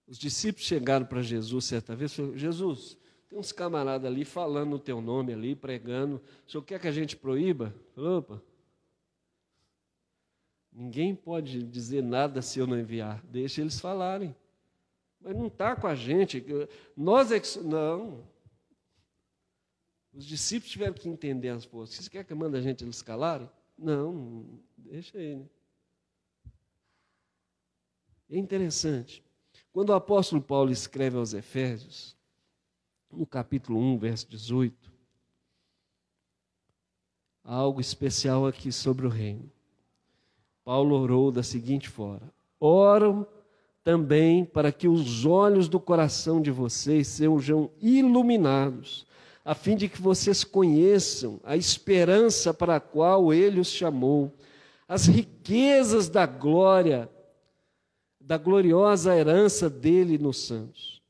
[0.09, 4.75] os discípulos chegaram para Jesus certa vez e falaram: Jesus, tem uns camaradas ali falando
[4.75, 6.21] o teu nome ali, pregando.
[6.45, 7.73] O senhor quer que a gente proíba?
[7.97, 8.43] Opa.
[10.73, 13.25] Ninguém pode dizer nada se eu não enviar.
[13.27, 14.35] Deixa eles falarem.
[15.27, 16.45] Mas não está com a gente.
[16.97, 17.59] Nós é que.
[17.59, 18.25] Não.
[20.15, 21.65] Os discípulos tiveram que entender as.
[21.65, 23.51] Você quer que manda a gente eles calarem?
[23.77, 25.51] Não, deixa ele.
[28.31, 29.25] É interessante.
[29.73, 32.17] Quando o apóstolo Paulo escreve aos Efésios,
[33.11, 34.93] no capítulo 1, verso 18,
[37.43, 39.51] há algo especial aqui sobre o reino.
[40.63, 43.27] Paulo orou da seguinte forma: Oram
[43.87, 49.07] também para que os olhos do coração de vocês sejam iluminados,
[49.45, 54.35] a fim de que vocês conheçam a esperança para a qual ele os chamou,
[54.89, 57.09] as riquezas da glória,
[58.21, 61.01] da gloriosa herança dele nos santos,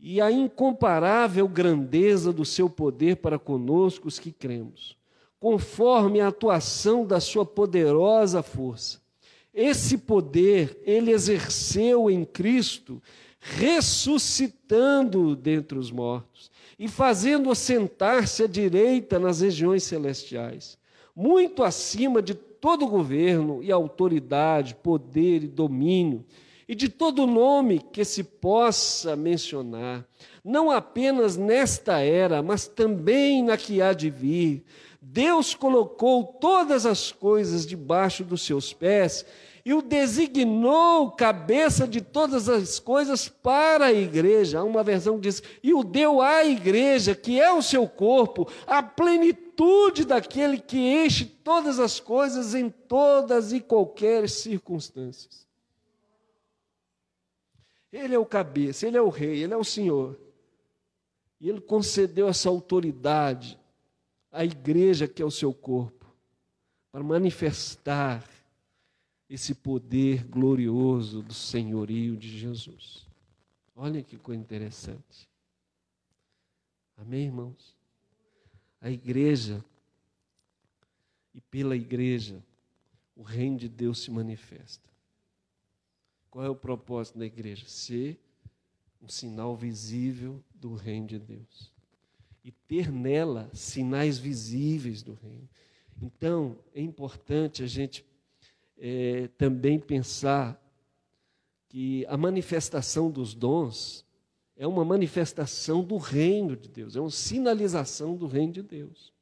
[0.00, 4.96] e a incomparável grandeza do seu poder para conosco os que cremos,
[5.38, 9.06] conforme a atuação da sua poderosa força
[9.60, 13.02] esse poder ele exerceu em Cristo,
[13.40, 20.78] ressuscitando dentre os mortos e fazendo-o sentar-se à direita nas regiões celestiais,
[21.14, 26.24] muito acima de todo governo e autoridade, poder e domínio,
[26.68, 30.06] e de todo nome que se possa mencionar,
[30.44, 34.62] não apenas nesta era, mas também na que há de vir.
[35.02, 39.24] Deus colocou todas as coisas debaixo dos seus pés
[39.68, 44.60] e o designou cabeça de todas as coisas para a igreja.
[44.60, 48.50] Há uma versão que diz: e o deu à igreja, que é o seu corpo,
[48.66, 55.46] a plenitude daquele que enche todas as coisas em todas e qualquer circunstâncias.
[57.92, 60.18] Ele é o cabeça, ele é o rei, ele é o senhor.
[61.38, 63.60] E ele concedeu essa autoridade
[64.32, 66.06] à igreja, que é o seu corpo,
[66.90, 68.24] para manifestar
[69.28, 73.06] esse poder glorioso do senhorio de Jesus.
[73.76, 75.28] Olha que coisa interessante.
[76.96, 77.76] Amém, irmãos?
[78.80, 79.64] A igreja,
[81.34, 82.42] e pela igreja,
[83.14, 84.88] o reino de Deus se manifesta.
[86.30, 87.66] Qual é o propósito da igreja?
[87.68, 88.18] Ser
[89.00, 91.72] um sinal visível do reino de Deus.
[92.44, 95.48] E ter nela sinais visíveis do reino.
[96.00, 98.04] Então, é importante a gente
[98.78, 100.60] é, também pensar
[101.68, 104.06] que a manifestação dos dons
[104.56, 109.12] é uma manifestação do reino de Deus, é uma sinalização do reino de Deus.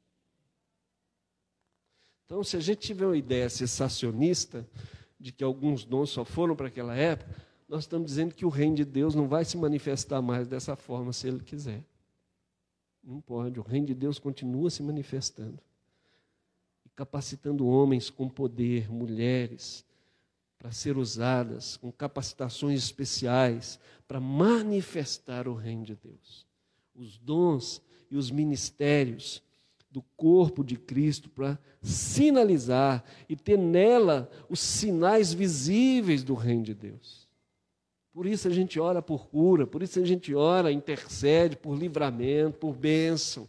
[2.25, 4.67] Então, se a gente tiver uma ideia sensacionista
[5.19, 7.29] de que alguns dons só foram para aquela época,
[7.67, 11.11] nós estamos dizendo que o reino de Deus não vai se manifestar mais dessa forma
[11.13, 11.83] se ele quiser.
[13.03, 15.61] Não pode, o reino de Deus continua se manifestando
[16.97, 19.85] capacitando homens com poder, mulheres,
[20.57, 26.47] para ser usadas com capacitações especiais para manifestar o reino de Deus.
[26.95, 29.43] Os dons e os ministérios
[29.91, 36.73] do corpo de Cristo para sinalizar e ter nela os sinais visíveis do reino de
[36.73, 37.27] Deus.
[38.11, 42.57] Por isso a gente ora por cura, por isso a gente ora, intercede por livramento,
[42.57, 43.47] por bênção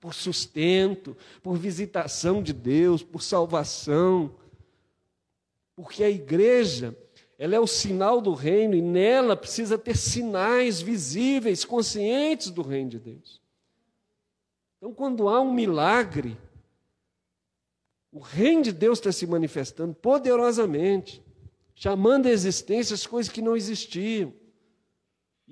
[0.00, 4.34] por sustento, por visitação de Deus, por salvação.
[5.76, 6.96] Porque a igreja,
[7.38, 12.90] ela é o sinal do reino e nela precisa ter sinais visíveis, conscientes do reino
[12.90, 13.40] de Deus.
[14.78, 16.36] Então, quando há um milagre,
[18.10, 21.22] o reino de Deus está se manifestando poderosamente,
[21.74, 24.32] chamando à existência as coisas que não existiam.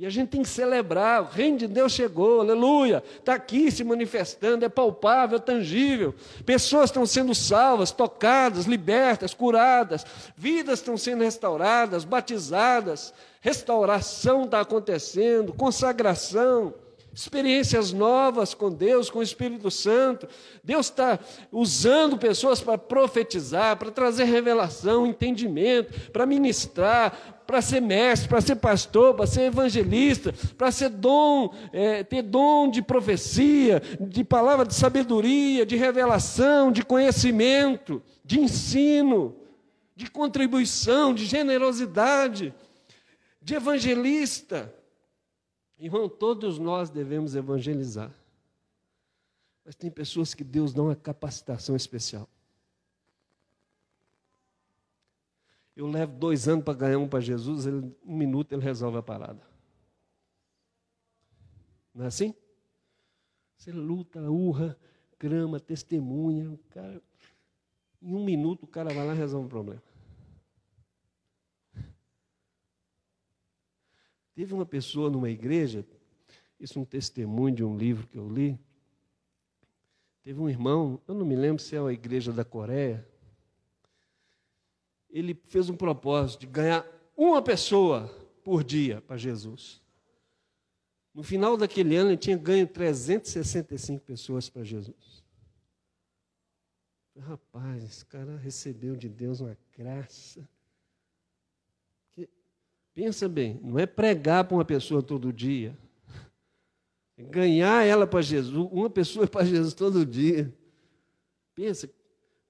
[0.00, 3.82] E a gente tem que celebrar, o reino de Deus chegou, aleluia, está aqui se
[3.82, 6.14] manifestando, é palpável, é tangível.
[6.46, 10.06] Pessoas estão sendo salvas, tocadas, libertas, curadas,
[10.36, 16.72] vidas estão sendo restauradas, batizadas, restauração está acontecendo, consagração
[17.12, 20.28] experiências novas com Deus, com o Espírito Santo.
[20.62, 21.18] Deus está
[21.50, 28.56] usando pessoas para profetizar, para trazer revelação, entendimento, para ministrar, para ser mestre, para ser
[28.56, 34.74] pastor, para ser evangelista, para ser dom, é, ter dom de profecia, de palavra de
[34.74, 39.34] sabedoria, de revelação, de conhecimento, de ensino,
[39.96, 42.54] de contribuição, de generosidade,
[43.40, 44.70] de evangelista.
[45.78, 48.12] Irmão, todos nós devemos evangelizar.
[49.64, 52.28] Mas tem pessoas que Deus dá uma capacitação especial.
[55.78, 59.02] Eu levo dois anos para ganhar um para Jesus, ele, um minuto ele resolve a
[59.02, 59.40] parada.
[61.94, 62.34] Não é assim?
[63.56, 64.76] Você luta, urra,
[65.20, 66.58] grama, testemunha.
[66.70, 67.00] Cara,
[68.02, 69.80] em um minuto o cara vai lá e resolve o problema.
[74.34, 75.86] Teve uma pessoa numa igreja,
[76.58, 78.58] isso é um testemunho de um livro que eu li.
[80.24, 83.06] Teve um irmão, eu não me lembro se é a igreja da Coreia.
[85.10, 88.06] Ele fez um propósito de ganhar uma pessoa
[88.44, 89.80] por dia para Jesus.
[91.14, 95.24] No final daquele ano, ele tinha ganho 365 pessoas para Jesus.
[97.18, 100.48] Rapaz, esse cara recebeu de Deus uma graça.
[102.94, 105.76] Pensa bem, não é pregar para uma pessoa todo dia.
[107.16, 110.52] É ganhar ela para Jesus, uma pessoa para Jesus todo dia.
[111.54, 111.90] Pensa,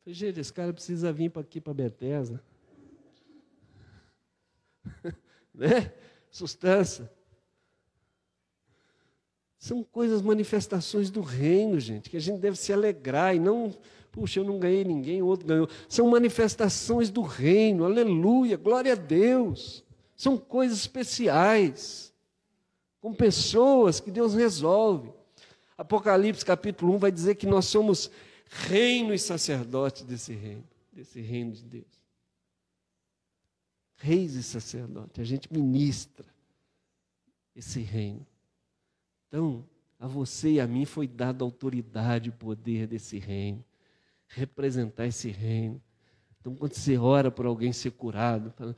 [0.06, 2.42] gente, esse cara precisa vir para aqui para Bethesda.
[5.54, 5.92] né?
[6.30, 7.10] Sustância.
[9.58, 13.74] São coisas, manifestações do reino, gente, que a gente deve se alegrar e não,
[14.12, 15.68] puxa, eu não ganhei ninguém, o outro ganhou.
[15.88, 19.84] São manifestações do reino, aleluia, glória a Deus.
[20.14, 22.12] São coisas especiais,
[23.00, 25.12] com pessoas que Deus resolve.
[25.76, 28.10] Apocalipse capítulo 1 vai dizer que nós somos
[28.48, 31.97] reino e sacerdote desse reino, desse reino de Deus.
[33.98, 36.26] Reis e sacerdote, a gente ministra
[37.54, 38.26] esse reino.
[39.26, 39.64] Então,
[39.98, 43.64] a você e a mim foi dada autoridade e poder desse reino,
[44.28, 45.82] representar esse reino.
[46.40, 48.76] Então, quando você ora por alguém ser curado, fala,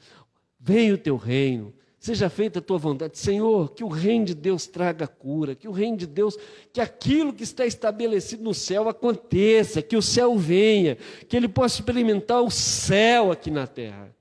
[0.62, 3.18] Venha o teu reino, seja feita a tua vontade.
[3.18, 6.36] Senhor, que o reino de Deus traga cura, que o reino de Deus,
[6.70, 11.80] que aquilo que está estabelecido no céu aconteça, que o céu venha, que ele possa
[11.80, 14.14] experimentar o céu aqui na terra.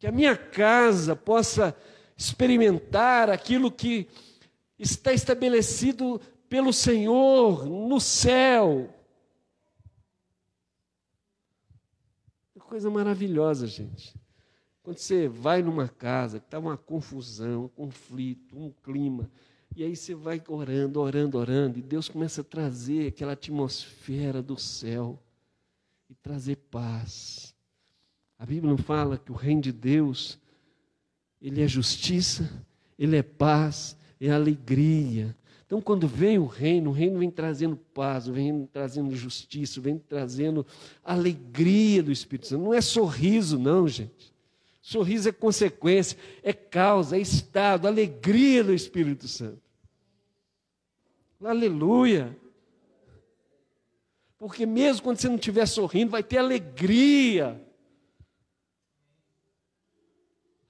[0.00, 1.76] Que a minha casa possa
[2.16, 4.08] experimentar aquilo que
[4.76, 8.92] está estabelecido pelo Senhor no céu.
[12.70, 14.14] coisa maravilhosa, gente.
[14.80, 19.28] Quando você vai numa casa que está uma confusão, um conflito, um clima,
[19.74, 24.56] e aí você vai orando, orando, orando, e Deus começa a trazer aquela atmosfera do
[24.56, 25.20] céu
[26.08, 27.49] e trazer paz.
[28.40, 30.36] A Bíblia não fala que o reino de Deus,
[31.40, 32.50] ele é justiça,
[32.98, 35.36] ele é paz, é alegria,
[35.70, 40.66] então, quando vem o reino, o reino vem trazendo paz, vem trazendo justiça, vem trazendo
[41.04, 42.64] alegria do Espírito Santo.
[42.64, 44.34] Não é sorriso, não, gente.
[44.82, 49.62] Sorriso é consequência, é causa, é estado, alegria do Espírito Santo.
[51.40, 52.36] Aleluia.
[54.38, 57.64] Porque mesmo quando você não estiver sorrindo, vai ter alegria.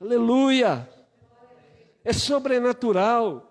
[0.01, 0.88] Aleluia.
[2.03, 3.46] É sobrenatural.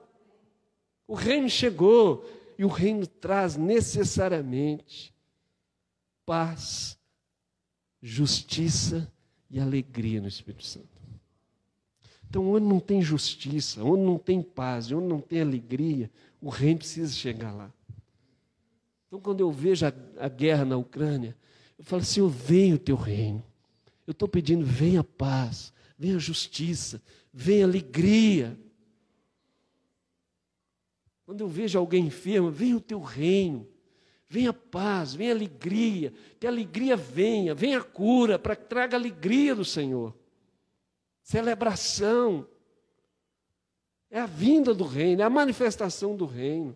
[1.08, 2.28] O reino chegou
[2.58, 5.14] e o reino traz necessariamente
[6.26, 6.98] paz,
[8.02, 9.12] justiça
[9.50, 10.90] e alegria no Espírito Santo.
[12.28, 16.80] Então, onde não tem justiça, onde não tem paz, onde não tem alegria, o reino
[16.80, 17.72] precisa chegar lá.
[19.08, 21.36] Então, quando eu vejo a, a guerra na Ucrânia,
[21.78, 23.44] eu falo, Senhor, vem o teu reino.
[24.06, 28.58] Eu estou pedindo, venha a paz, venha a justiça, venha a alegria.
[31.26, 33.68] Quando eu vejo alguém enfermo, vem o teu reino,
[34.30, 39.00] venha paz, venha alegria, que a alegria venha, venha a cura, para que traga a
[39.00, 40.18] alegria do Senhor.
[41.22, 42.48] Celebração.
[44.10, 46.76] É a vinda do reino, é a manifestação do reino.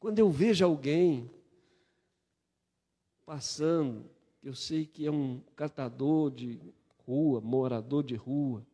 [0.00, 1.30] Quando eu vejo alguém
[3.24, 4.15] passando,
[4.46, 6.60] eu sei que é um catador de
[7.04, 8.64] rua, morador de rua,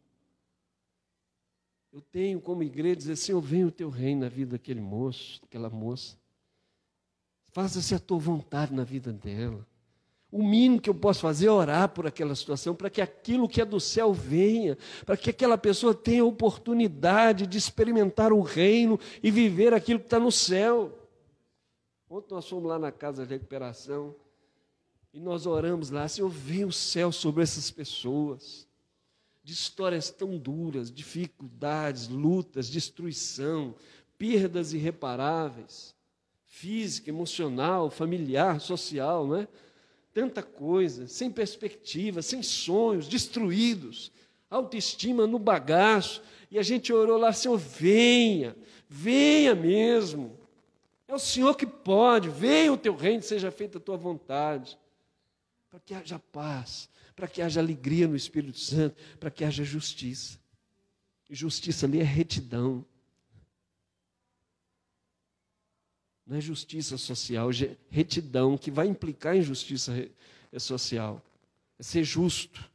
[1.91, 5.71] eu tenho como igreja dizer, Senhor, venha o teu reino na vida daquele moço, daquela
[5.71, 6.19] moça.
[7.53, 9.67] Faça-se a tua vontade na vida dela.
[10.31, 13.61] O mínimo que eu posso fazer é orar por aquela situação, para que aquilo que
[13.61, 19.31] é do céu venha, para que aquela pessoa tenha oportunidade de experimentar o reino e
[19.31, 20.99] viver aquilo que está no céu.
[22.11, 24.15] Ontem nós fomos lá na casa de recuperação
[25.13, 28.67] e nós oramos lá, Senhor, vem o céu sobre essas pessoas,
[29.45, 33.75] de histórias tão duras, dificuldades, lutas, destruição,
[34.17, 35.95] perdas irreparáveis,
[36.47, 39.49] física, emocional, familiar, social, não é?
[40.13, 44.13] tanta coisa, sem perspectiva, sem sonhos, destruídos,
[44.51, 46.23] autoestima no bagaço.
[46.51, 48.55] E a gente orou lá, Senhor, venha,
[48.89, 50.39] venha mesmo.
[51.09, 54.79] É o Senhor que pode, venha o teu reino, seja feita a tua vontade.
[55.73, 60.39] Para que haja paz, para que haja alegria no Espírito Santo, para que haja justiça.
[61.31, 62.85] Justiça ali é retidão.
[66.27, 69.95] Não é justiça social, é retidão, que vai implicar em justiça
[70.53, 71.23] é social.
[71.79, 72.71] É ser justo.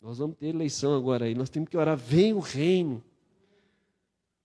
[0.00, 3.04] Nós vamos ter eleição agora aí, nós temos que orar, vem o reino.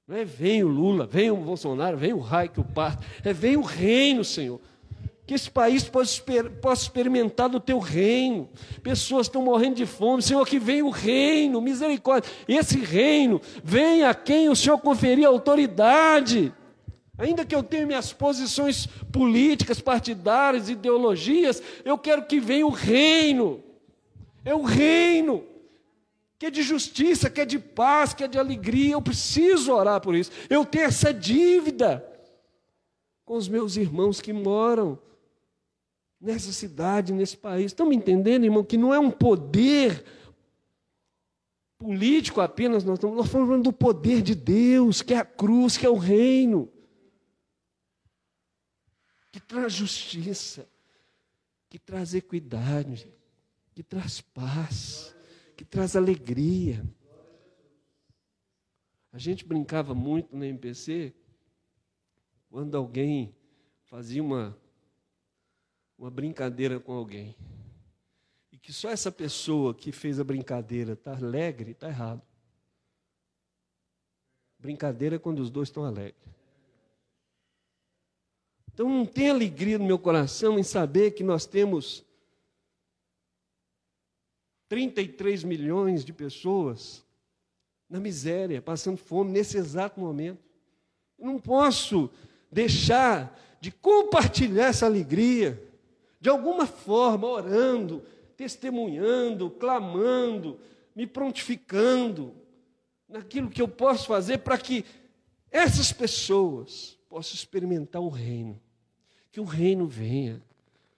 [0.05, 3.07] Não é vem o Lula, vem o Bolsonaro, vem o Raik, o Parto.
[3.23, 4.59] É vem o reino, Senhor
[5.25, 6.21] que esse país possa,
[6.61, 8.47] possa experimentar do teu reino.
[8.83, 10.21] Pessoas estão morrendo de fome.
[10.21, 12.29] Senhor, que venha o reino, misericórdia.
[12.47, 16.53] Esse reino vem a quem o Senhor conferir autoridade.
[17.17, 23.63] Ainda que eu tenha minhas posições políticas, partidárias, ideologias, eu quero que venha o reino.
[24.43, 25.43] É o reino
[26.37, 28.93] que é de justiça, que é de paz, que é de alegria.
[28.93, 30.29] Eu preciso orar por isso.
[30.49, 32.05] Eu tenho essa dívida
[33.25, 34.99] com os meus irmãos que moram
[36.25, 37.67] nessa cidade, nesse país.
[37.67, 38.63] Estão me entendendo, irmão?
[38.63, 40.03] Que não é um poder
[41.77, 45.77] político apenas, nós estamos, nós estamos falando do poder de Deus, que é a cruz,
[45.77, 46.71] que é o reino,
[49.31, 50.67] que traz justiça,
[51.69, 53.07] que traz equidade,
[53.75, 55.15] que traz paz,
[55.55, 56.83] que traz alegria.
[59.11, 61.13] A gente brincava muito na MPC
[62.49, 63.35] quando alguém
[63.83, 64.57] fazia uma
[65.97, 67.35] uma brincadeira com alguém
[68.51, 72.21] e que só essa pessoa que fez a brincadeira está alegre, está errado.
[74.59, 76.15] Brincadeira é quando os dois estão alegres.
[78.73, 82.03] Então não tem alegria no meu coração em saber que nós temos
[84.67, 87.05] 33 milhões de pessoas
[87.89, 90.43] na miséria, passando fome nesse exato momento.
[91.17, 92.09] Eu não posso
[92.51, 95.64] deixar de compartilhar essa alegria
[96.25, 98.01] de alguma forma, orando,
[98.35, 100.59] testemunhando, clamando,
[100.95, 102.33] me prontificando
[103.07, 104.83] naquilo que eu posso fazer para que
[105.51, 108.59] essas pessoas possam experimentar o reino,
[109.31, 110.41] que o reino venha,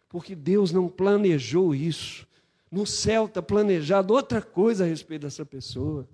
[0.07, 2.25] porque Deus não planejou isso.
[2.71, 6.07] No céu está planejado outra coisa a respeito dessa pessoa.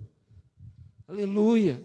[1.06, 1.80] Aleluia.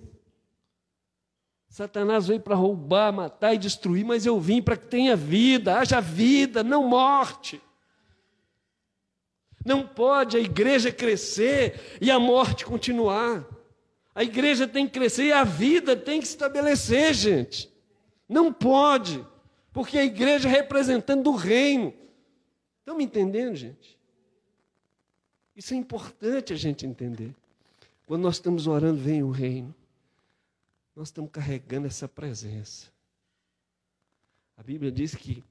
[1.70, 6.02] Satanás veio para roubar, matar e destruir, mas eu vim para que tenha vida, haja
[6.02, 7.62] vida, não morte.
[9.64, 13.46] Não pode a igreja crescer e a morte continuar.
[14.16, 17.72] A igreja tem que crescer e a vida tem que se estabelecer, gente.
[18.28, 19.24] Não pode,
[19.72, 21.94] porque a igreja é representante do reino.
[22.80, 23.98] Estão me entendendo, gente?
[25.56, 27.36] Isso é importante a gente entender.
[28.08, 29.76] Quando nós estamos orando, vem o reino
[31.00, 32.92] nós estamos carregando essa presença.
[34.58, 35.42] A Bíblia diz que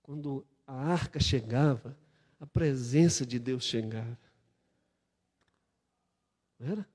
[0.00, 1.98] quando a arca chegava,
[2.38, 4.16] a presença de Deus chegava.
[6.56, 6.88] Não era?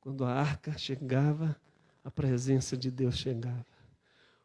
[0.00, 1.54] Quando a arca chegava,
[2.02, 3.66] a presença de Deus chegava.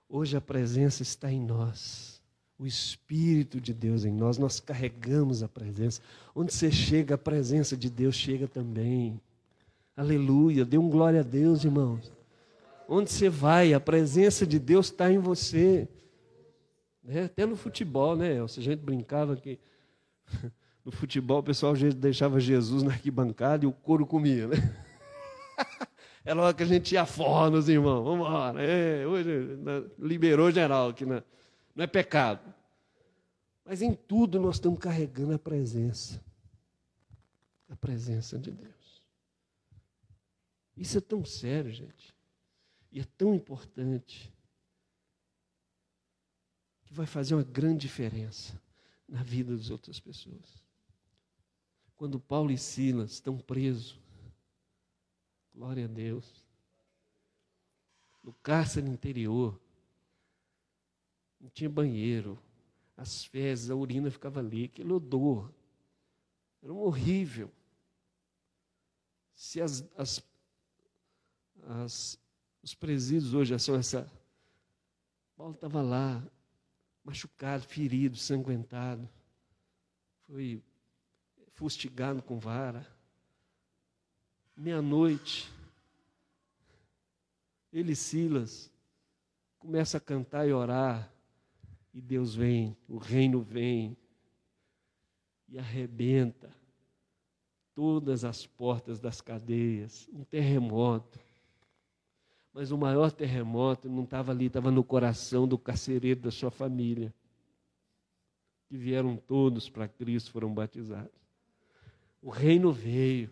[0.10, 2.22] Hoje a presença está em nós.
[2.60, 6.02] O Espírito de Deus em nós, nós carregamos a presença.
[6.36, 9.22] Onde você chega, a presença de Deus chega também.
[9.96, 12.12] Aleluia, dê um glória a Deus, irmãos.
[12.88, 15.88] Onde você vai, a presença de Deus está em você.
[17.04, 17.26] Né?
[17.26, 18.46] Até no futebol, né?
[18.48, 19.60] Se a gente brincava que
[20.84, 24.56] no futebol o pessoal deixava Jesus na arquibancada e o couro comia, né?
[26.26, 28.04] Era hora que a gente ia fora nos irmãos.
[28.04, 28.64] Vamos embora.
[28.64, 29.60] É, hoje
[30.00, 31.22] liberou geral aqui, né?
[31.76, 32.54] não é pecado.
[33.66, 36.22] Mas em tudo nós estamos carregando a presença.
[37.70, 38.83] A presença de Deus.
[40.76, 42.14] Isso é tão sério, gente.
[42.92, 44.34] E é tão importante.
[46.86, 48.60] Que vai fazer uma grande diferença
[49.08, 50.64] na vida das outras pessoas.
[51.96, 54.00] Quando Paulo e Silas estão presos,
[55.54, 56.44] glória a Deus,
[58.24, 59.60] no cárcere interior,
[61.40, 62.40] não tinha banheiro,
[62.96, 65.52] as fezes, a urina ficava ali, aquele odor,
[66.62, 67.52] era um horrível.
[69.34, 70.24] Se as, as,
[71.68, 72.20] as,
[72.62, 74.12] os presídios hoje são essa.
[75.36, 76.24] Paulo estava lá,
[77.04, 79.10] machucado, ferido, sanguentado,
[80.28, 80.62] foi
[81.54, 82.88] fustigado com vara.
[84.56, 85.52] Meia-noite,
[87.72, 88.72] ele e Silas
[89.58, 91.12] começa a cantar e orar,
[91.94, 93.98] e Deus vem, o reino vem
[95.48, 96.54] e arrebenta
[97.76, 101.23] todas as portas das cadeias, um terremoto.
[102.54, 107.14] Mas o maior terremoto não estava ali, estava no coração do carcereiro da sua família.
[108.70, 111.12] Que vieram todos para Cristo, foram batizados.
[112.22, 113.32] O reino veio.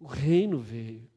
[0.00, 1.08] O reino veio.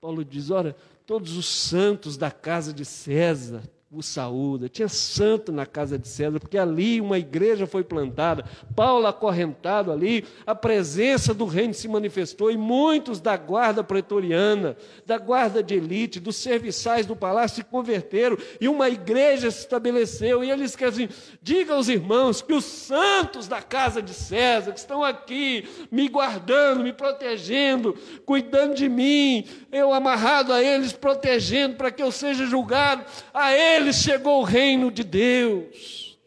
[0.00, 0.76] Paulo diz: olha,
[1.06, 3.62] todos os santos da casa de César
[3.94, 4.70] o saúda.
[4.70, 8.42] Tinha santo na casa de César, porque ali uma igreja foi plantada,
[8.74, 15.18] Paulo acorrentado ali, a presença do reino se manifestou e muitos da guarda pretoriana, da
[15.18, 20.42] guarda de elite, dos serviçais do palácio se converteram e uma igreja se estabeleceu.
[20.42, 21.08] E eles querem assim:
[21.42, 26.82] diga aos irmãos que os santos da casa de César, que estão aqui me guardando,
[26.82, 33.04] me protegendo, cuidando de mim, eu amarrado a eles, protegendo para que eu seja julgado,
[33.34, 36.18] a eles eles chegou o reino de Deus.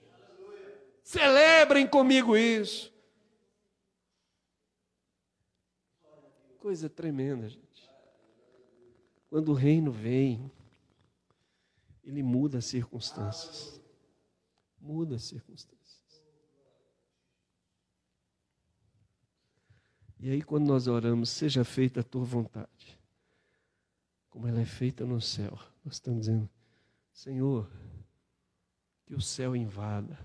[1.03, 2.93] Celebrem comigo isso.
[6.59, 7.89] Coisa tremenda, gente.
[9.29, 10.51] Quando o reino vem,
[12.03, 13.81] ele muda as circunstâncias.
[14.79, 15.75] Muda as circunstâncias.
[20.19, 22.99] E aí, quando nós oramos, seja feita a tua vontade,
[24.29, 26.49] como ela é feita no céu, nós estamos dizendo,
[27.15, 27.71] Senhor,
[29.05, 30.19] que o céu invada,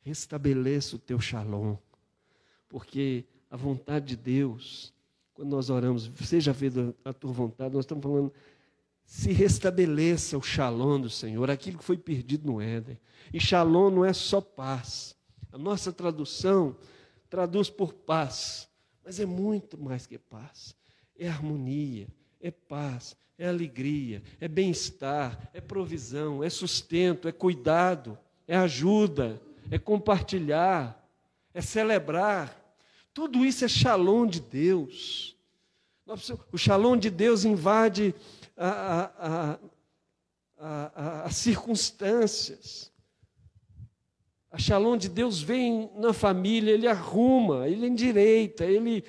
[0.00, 1.76] restabeleça o teu shalom,
[2.70, 4.94] porque a vontade de Deus,
[5.34, 8.32] quando nós oramos, seja feita a tua vontade, nós estamos falando,
[9.04, 12.98] se restabeleça o shalom do Senhor, aquilo que foi perdido no Éden.
[13.30, 15.14] E shalom não é só paz.
[15.52, 16.74] A nossa tradução
[17.28, 18.70] traduz por paz,
[19.04, 20.74] mas é muito mais que paz.
[21.14, 22.08] É harmonia,
[22.42, 29.40] é paz, é alegria, é bem-estar, é provisão, é sustento, é cuidado, é ajuda,
[29.70, 31.00] é compartilhar,
[31.54, 32.60] é celebrar.
[33.14, 35.36] Tudo isso é shalom de Deus.
[36.50, 38.14] O shalom de Deus invade
[41.24, 42.90] as circunstâncias.
[44.50, 49.02] A shalom de Deus vem na família, ele arruma, ele endireita, ele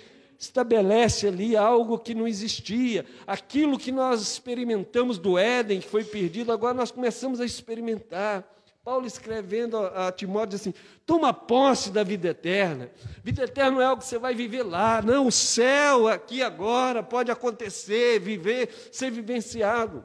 [0.44, 3.06] estabelece ali algo que não existia.
[3.26, 8.50] Aquilo que nós experimentamos do Éden, que foi perdido, agora nós começamos a experimentar.
[8.84, 10.74] Paulo escrevendo a Timóteo assim:
[11.06, 12.92] toma posse da vida eterna.
[13.24, 15.28] Vida eterna não é algo que você vai viver lá, não.
[15.28, 20.04] O céu aqui agora pode acontecer, viver, ser vivenciado.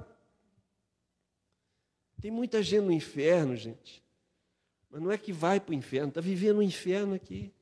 [2.20, 4.03] Tem muita gente no inferno, gente.
[4.91, 7.53] Mas não é que vai para o inferno, está vivendo o inferno aqui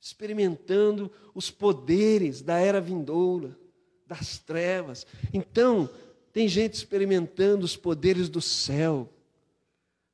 [0.00, 3.58] experimentando os poderes da era vindoura,
[4.06, 5.06] das trevas.
[5.32, 5.88] Então,
[6.32, 9.12] tem gente experimentando os poderes do céu,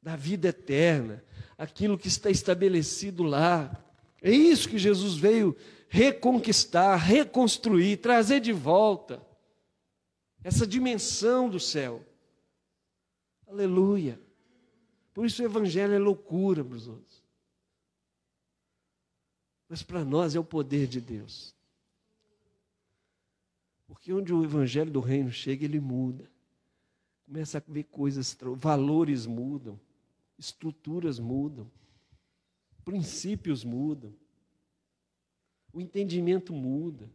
[0.02, 1.22] da vida eterna,
[1.56, 3.82] aquilo que está estabelecido lá.
[4.22, 5.56] É isso que Jesus veio
[5.88, 9.22] reconquistar, reconstruir, trazer de volta
[10.42, 12.04] essa dimensão do céu.
[13.46, 14.20] Aleluia.
[15.14, 17.13] Por isso o evangelho é loucura, meus outros.
[19.68, 21.54] Mas para nós é o poder de Deus.
[23.86, 26.30] Porque onde o evangelho do reino chega, ele muda.
[27.26, 29.80] Começa a ver coisas, valores mudam,
[30.38, 31.70] estruturas mudam,
[32.84, 34.12] princípios mudam,
[35.72, 37.10] o entendimento muda.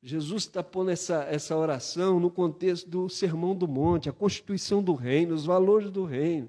[0.00, 4.94] Jesus está pondo essa, essa oração no contexto do Sermão do Monte, a constituição do
[4.94, 6.48] reino, os valores do reino.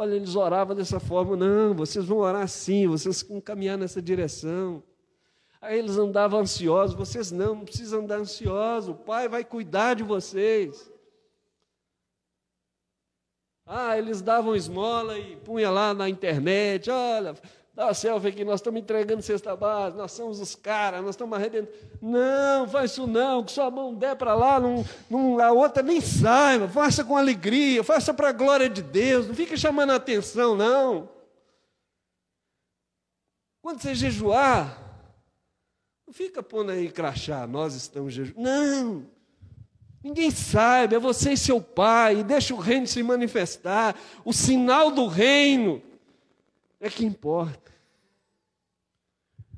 [0.00, 1.36] Olha, eles oravam dessa forma.
[1.36, 4.80] Não, vocês vão orar assim, vocês vão caminhar nessa direção.
[5.60, 10.04] Aí eles andavam ansiosos, vocês não, não precisam andar ansiosos, o Pai vai cuidar de
[10.04, 10.88] vocês.
[13.66, 17.34] Ah, eles davam esmola e punha lá na internet, olha,
[17.86, 21.72] a selfie aqui, nós estamos entregando cesta base, nós somos os caras, nós estamos arrebentando.
[22.02, 26.00] Não, faz isso não, que sua mão der para lá, não, não, a outra nem
[26.00, 30.56] saiba, faça com alegria, faça para a glória de Deus, não fique chamando a atenção,
[30.56, 31.08] não.
[33.62, 34.76] Quando você jejuar,
[36.04, 38.40] não fica pondo aí crachá, nós estamos jejuando.
[38.40, 39.06] Não!
[40.02, 43.94] Ninguém sabe, é você e seu pai, deixa o reino se manifestar.
[44.24, 45.82] O sinal do reino
[46.80, 47.72] é que importa.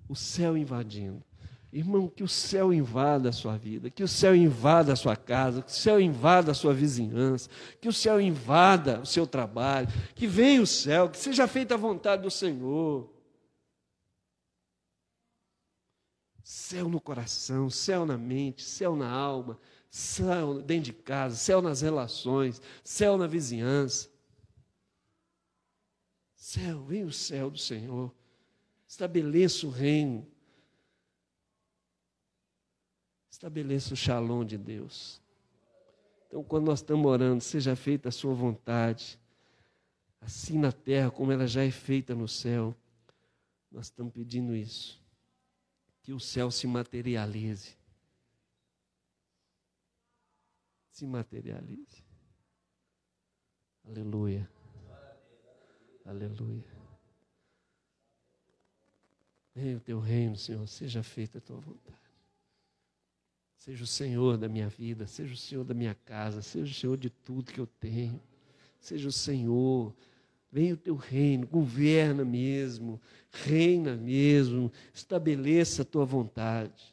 [0.08, 1.22] O céu invadindo.
[1.72, 5.62] Irmão, que o céu invada a sua vida, que o céu invada a sua casa,
[5.62, 7.48] que o céu invada a sua vizinhança,
[7.80, 11.78] que o céu invada o seu trabalho, que venha o céu, que seja feita a
[11.78, 13.08] vontade do Senhor.
[16.42, 19.56] Céu no coração, céu na mente, céu na alma,
[19.88, 24.08] céu dentro de casa, céu nas relações, céu na vizinhança.
[26.40, 28.10] Céu, vem o céu do Senhor.
[28.88, 30.26] Estabeleça o reino.
[33.30, 35.20] Estabeleça o shalom de Deus.
[36.26, 39.20] Então, quando nós estamos orando, seja feita a sua vontade,
[40.20, 42.74] assim na terra como ela já é feita no céu.
[43.70, 45.00] Nós estamos pedindo isso.
[46.02, 47.78] Que o céu se materialize
[51.00, 52.04] se materialize.
[53.86, 54.46] Aleluia.
[56.10, 56.64] Aleluia.
[59.54, 61.96] Venha o teu reino, Senhor, seja feita a tua vontade.
[63.56, 66.96] Seja o Senhor da minha vida, seja o Senhor da minha casa, seja o Senhor
[66.96, 68.20] de tudo que eu tenho.
[68.80, 69.94] Seja o Senhor.
[70.50, 73.00] Venha o teu reino, governa mesmo,
[73.30, 76.92] reina mesmo, estabeleça a tua vontade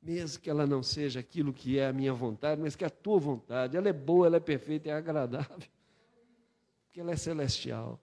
[0.00, 3.18] mesmo que ela não seja aquilo que é a minha vontade, mas que a tua
[3.18, 5.66] vontade, ela é boa, ela é perfeita, é agradável,
[6.84, 7.98] porque ela é celestial.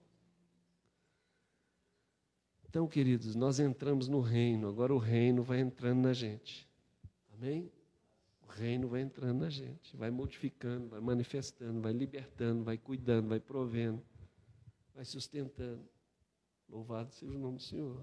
[2.72, 6.66] Então, queridos, nós entramos no reino, agora o reino vai entrando na gente.
[7.34, 7.70] Amém?
[8.40, 13.38] O reino vai entrando na gente, vai modificando, vai manifestando, vai libertando, vai cuidando, vai
[13.38, 14.02] provendo,
[14.94, 15.82] vai sustentando.
[16.66, 18.02] Louvado seja o nome do Senhor.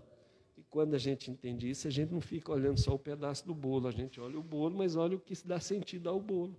[0.56, 3.56] E quando a gente entende isso, a gente não fica olhando só o pedaço do
[3.56, 6.56] bolo, a gente olha o bolo, mas olha o que dá sentido ao bolo.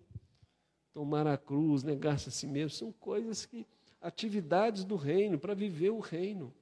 [0.93, 3.65] Tomar a cruz, negar-se a si mesmo, são coisas que,
[4.01, 6.53] atividades do reino, para viver o reino.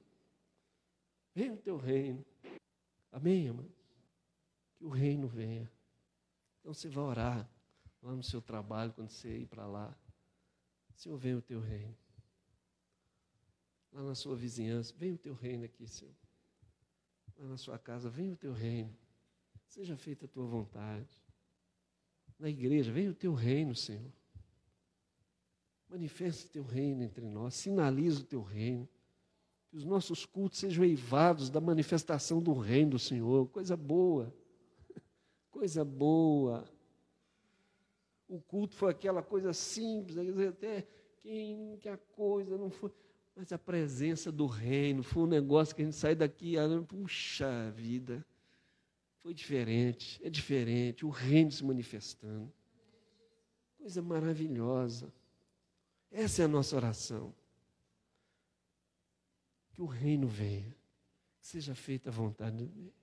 [1.33, 2.25] Venha o teu reino.
[3.11, 3.65] Amém, irmã?
[4.77, 5.71] Que o reino venha.
[6.59, 7.49] Então você vai orar
[8.01, 9.95] lá no seu trabalho, quando você ir para lá.
[10.95, 11.95] Senhor, venha o teu reino.
[13.91, 16.13] Lá na sua vizinhança, venha o teu reino aqui, Senhor
[17.39, 18.93] lá na sua casa, venha o teu reino,
[19.65, 21.09] seja feita a tua vontade.
[22.37, 24.11] Na igreja, venha o teu reino, Senhor.
[25.87, 28.87] Manifesta o teu reino entre nós, sinaliza o teu reino.
[29.69, 33.47] Que os nossos cultos sejam eivados da manifestação do reino do Senhor.
[33.49, 34.33] Coisa boa,
[35.51, 36.65] coisa boa.
[38.27, 40.17] O culto foi aquela coisa simples,
[40.47, 40.87] até
[41.21, 42.91] quem que a coisa não foi.
[43.35, 46.55] Mas a presença do reino foi um negócio que a gente sai daqui,
[46.87, 48.25] puxa vida,
[49.21, 52.51] foi diferente, é diferente, o reino se manifestando.
[53.77, 55.11] Coisa maravilhosa.
[56.11, 57.33] Essa é a nossa oração.
[59.79, 60.75] Que o reino venha,
[61.39, 62.93] que seja feita a vontade de Deus,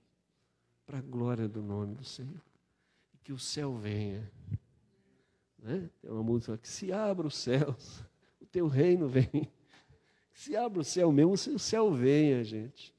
[0.85, 2.39] para a glória do nome do Senhor.
[3.15, 4.31] E que o céu venha.
[5.57, 5.89] Né?
[5.99, 8.05] Tem uma música que se abra os céus,
[8.39, 9.51] o teu reino vem.
[10.31, 12.93] Se abre o céu mesmo, o céu venha, gente.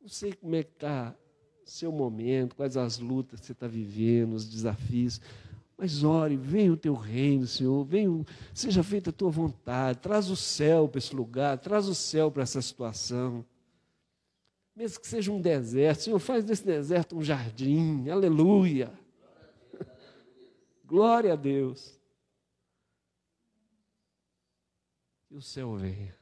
[0.00, 1.14] Não sei como é que está
[1.62, 5.20] o seu momento, quais as lutas que você está vivendo, os desafios.
[5.76, 10.36] Mas ore, venha o teu reino, Senhor, venha, seja feita a tua vontade, traz o
[10.36, 13.44] céu para esse lugar, traz o céu para essa situação.
[14.74, 18.92] Mesmo que seja um deserto, Senhor, faz desse deserto um jardim, aleluia.
[20.84, 21.98] Glória a Deus.
[25.28, 26.14] Que o céu venha.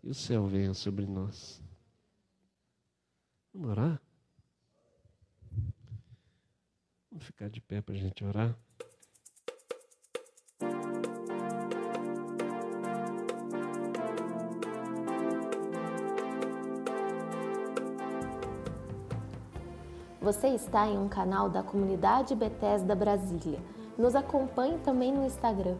[0.00, 1.62] Que o céu venha sobre nós.
[3.52, 4.05] Vamos orar?
[7.16, 8.54] Vamos ficar de pé para a gente orar.
[20.20, 23.60] Você está em um canal da comunidade Bethesda Brasília.
[23.96, 25.78] Nos acompanhe também no Instagram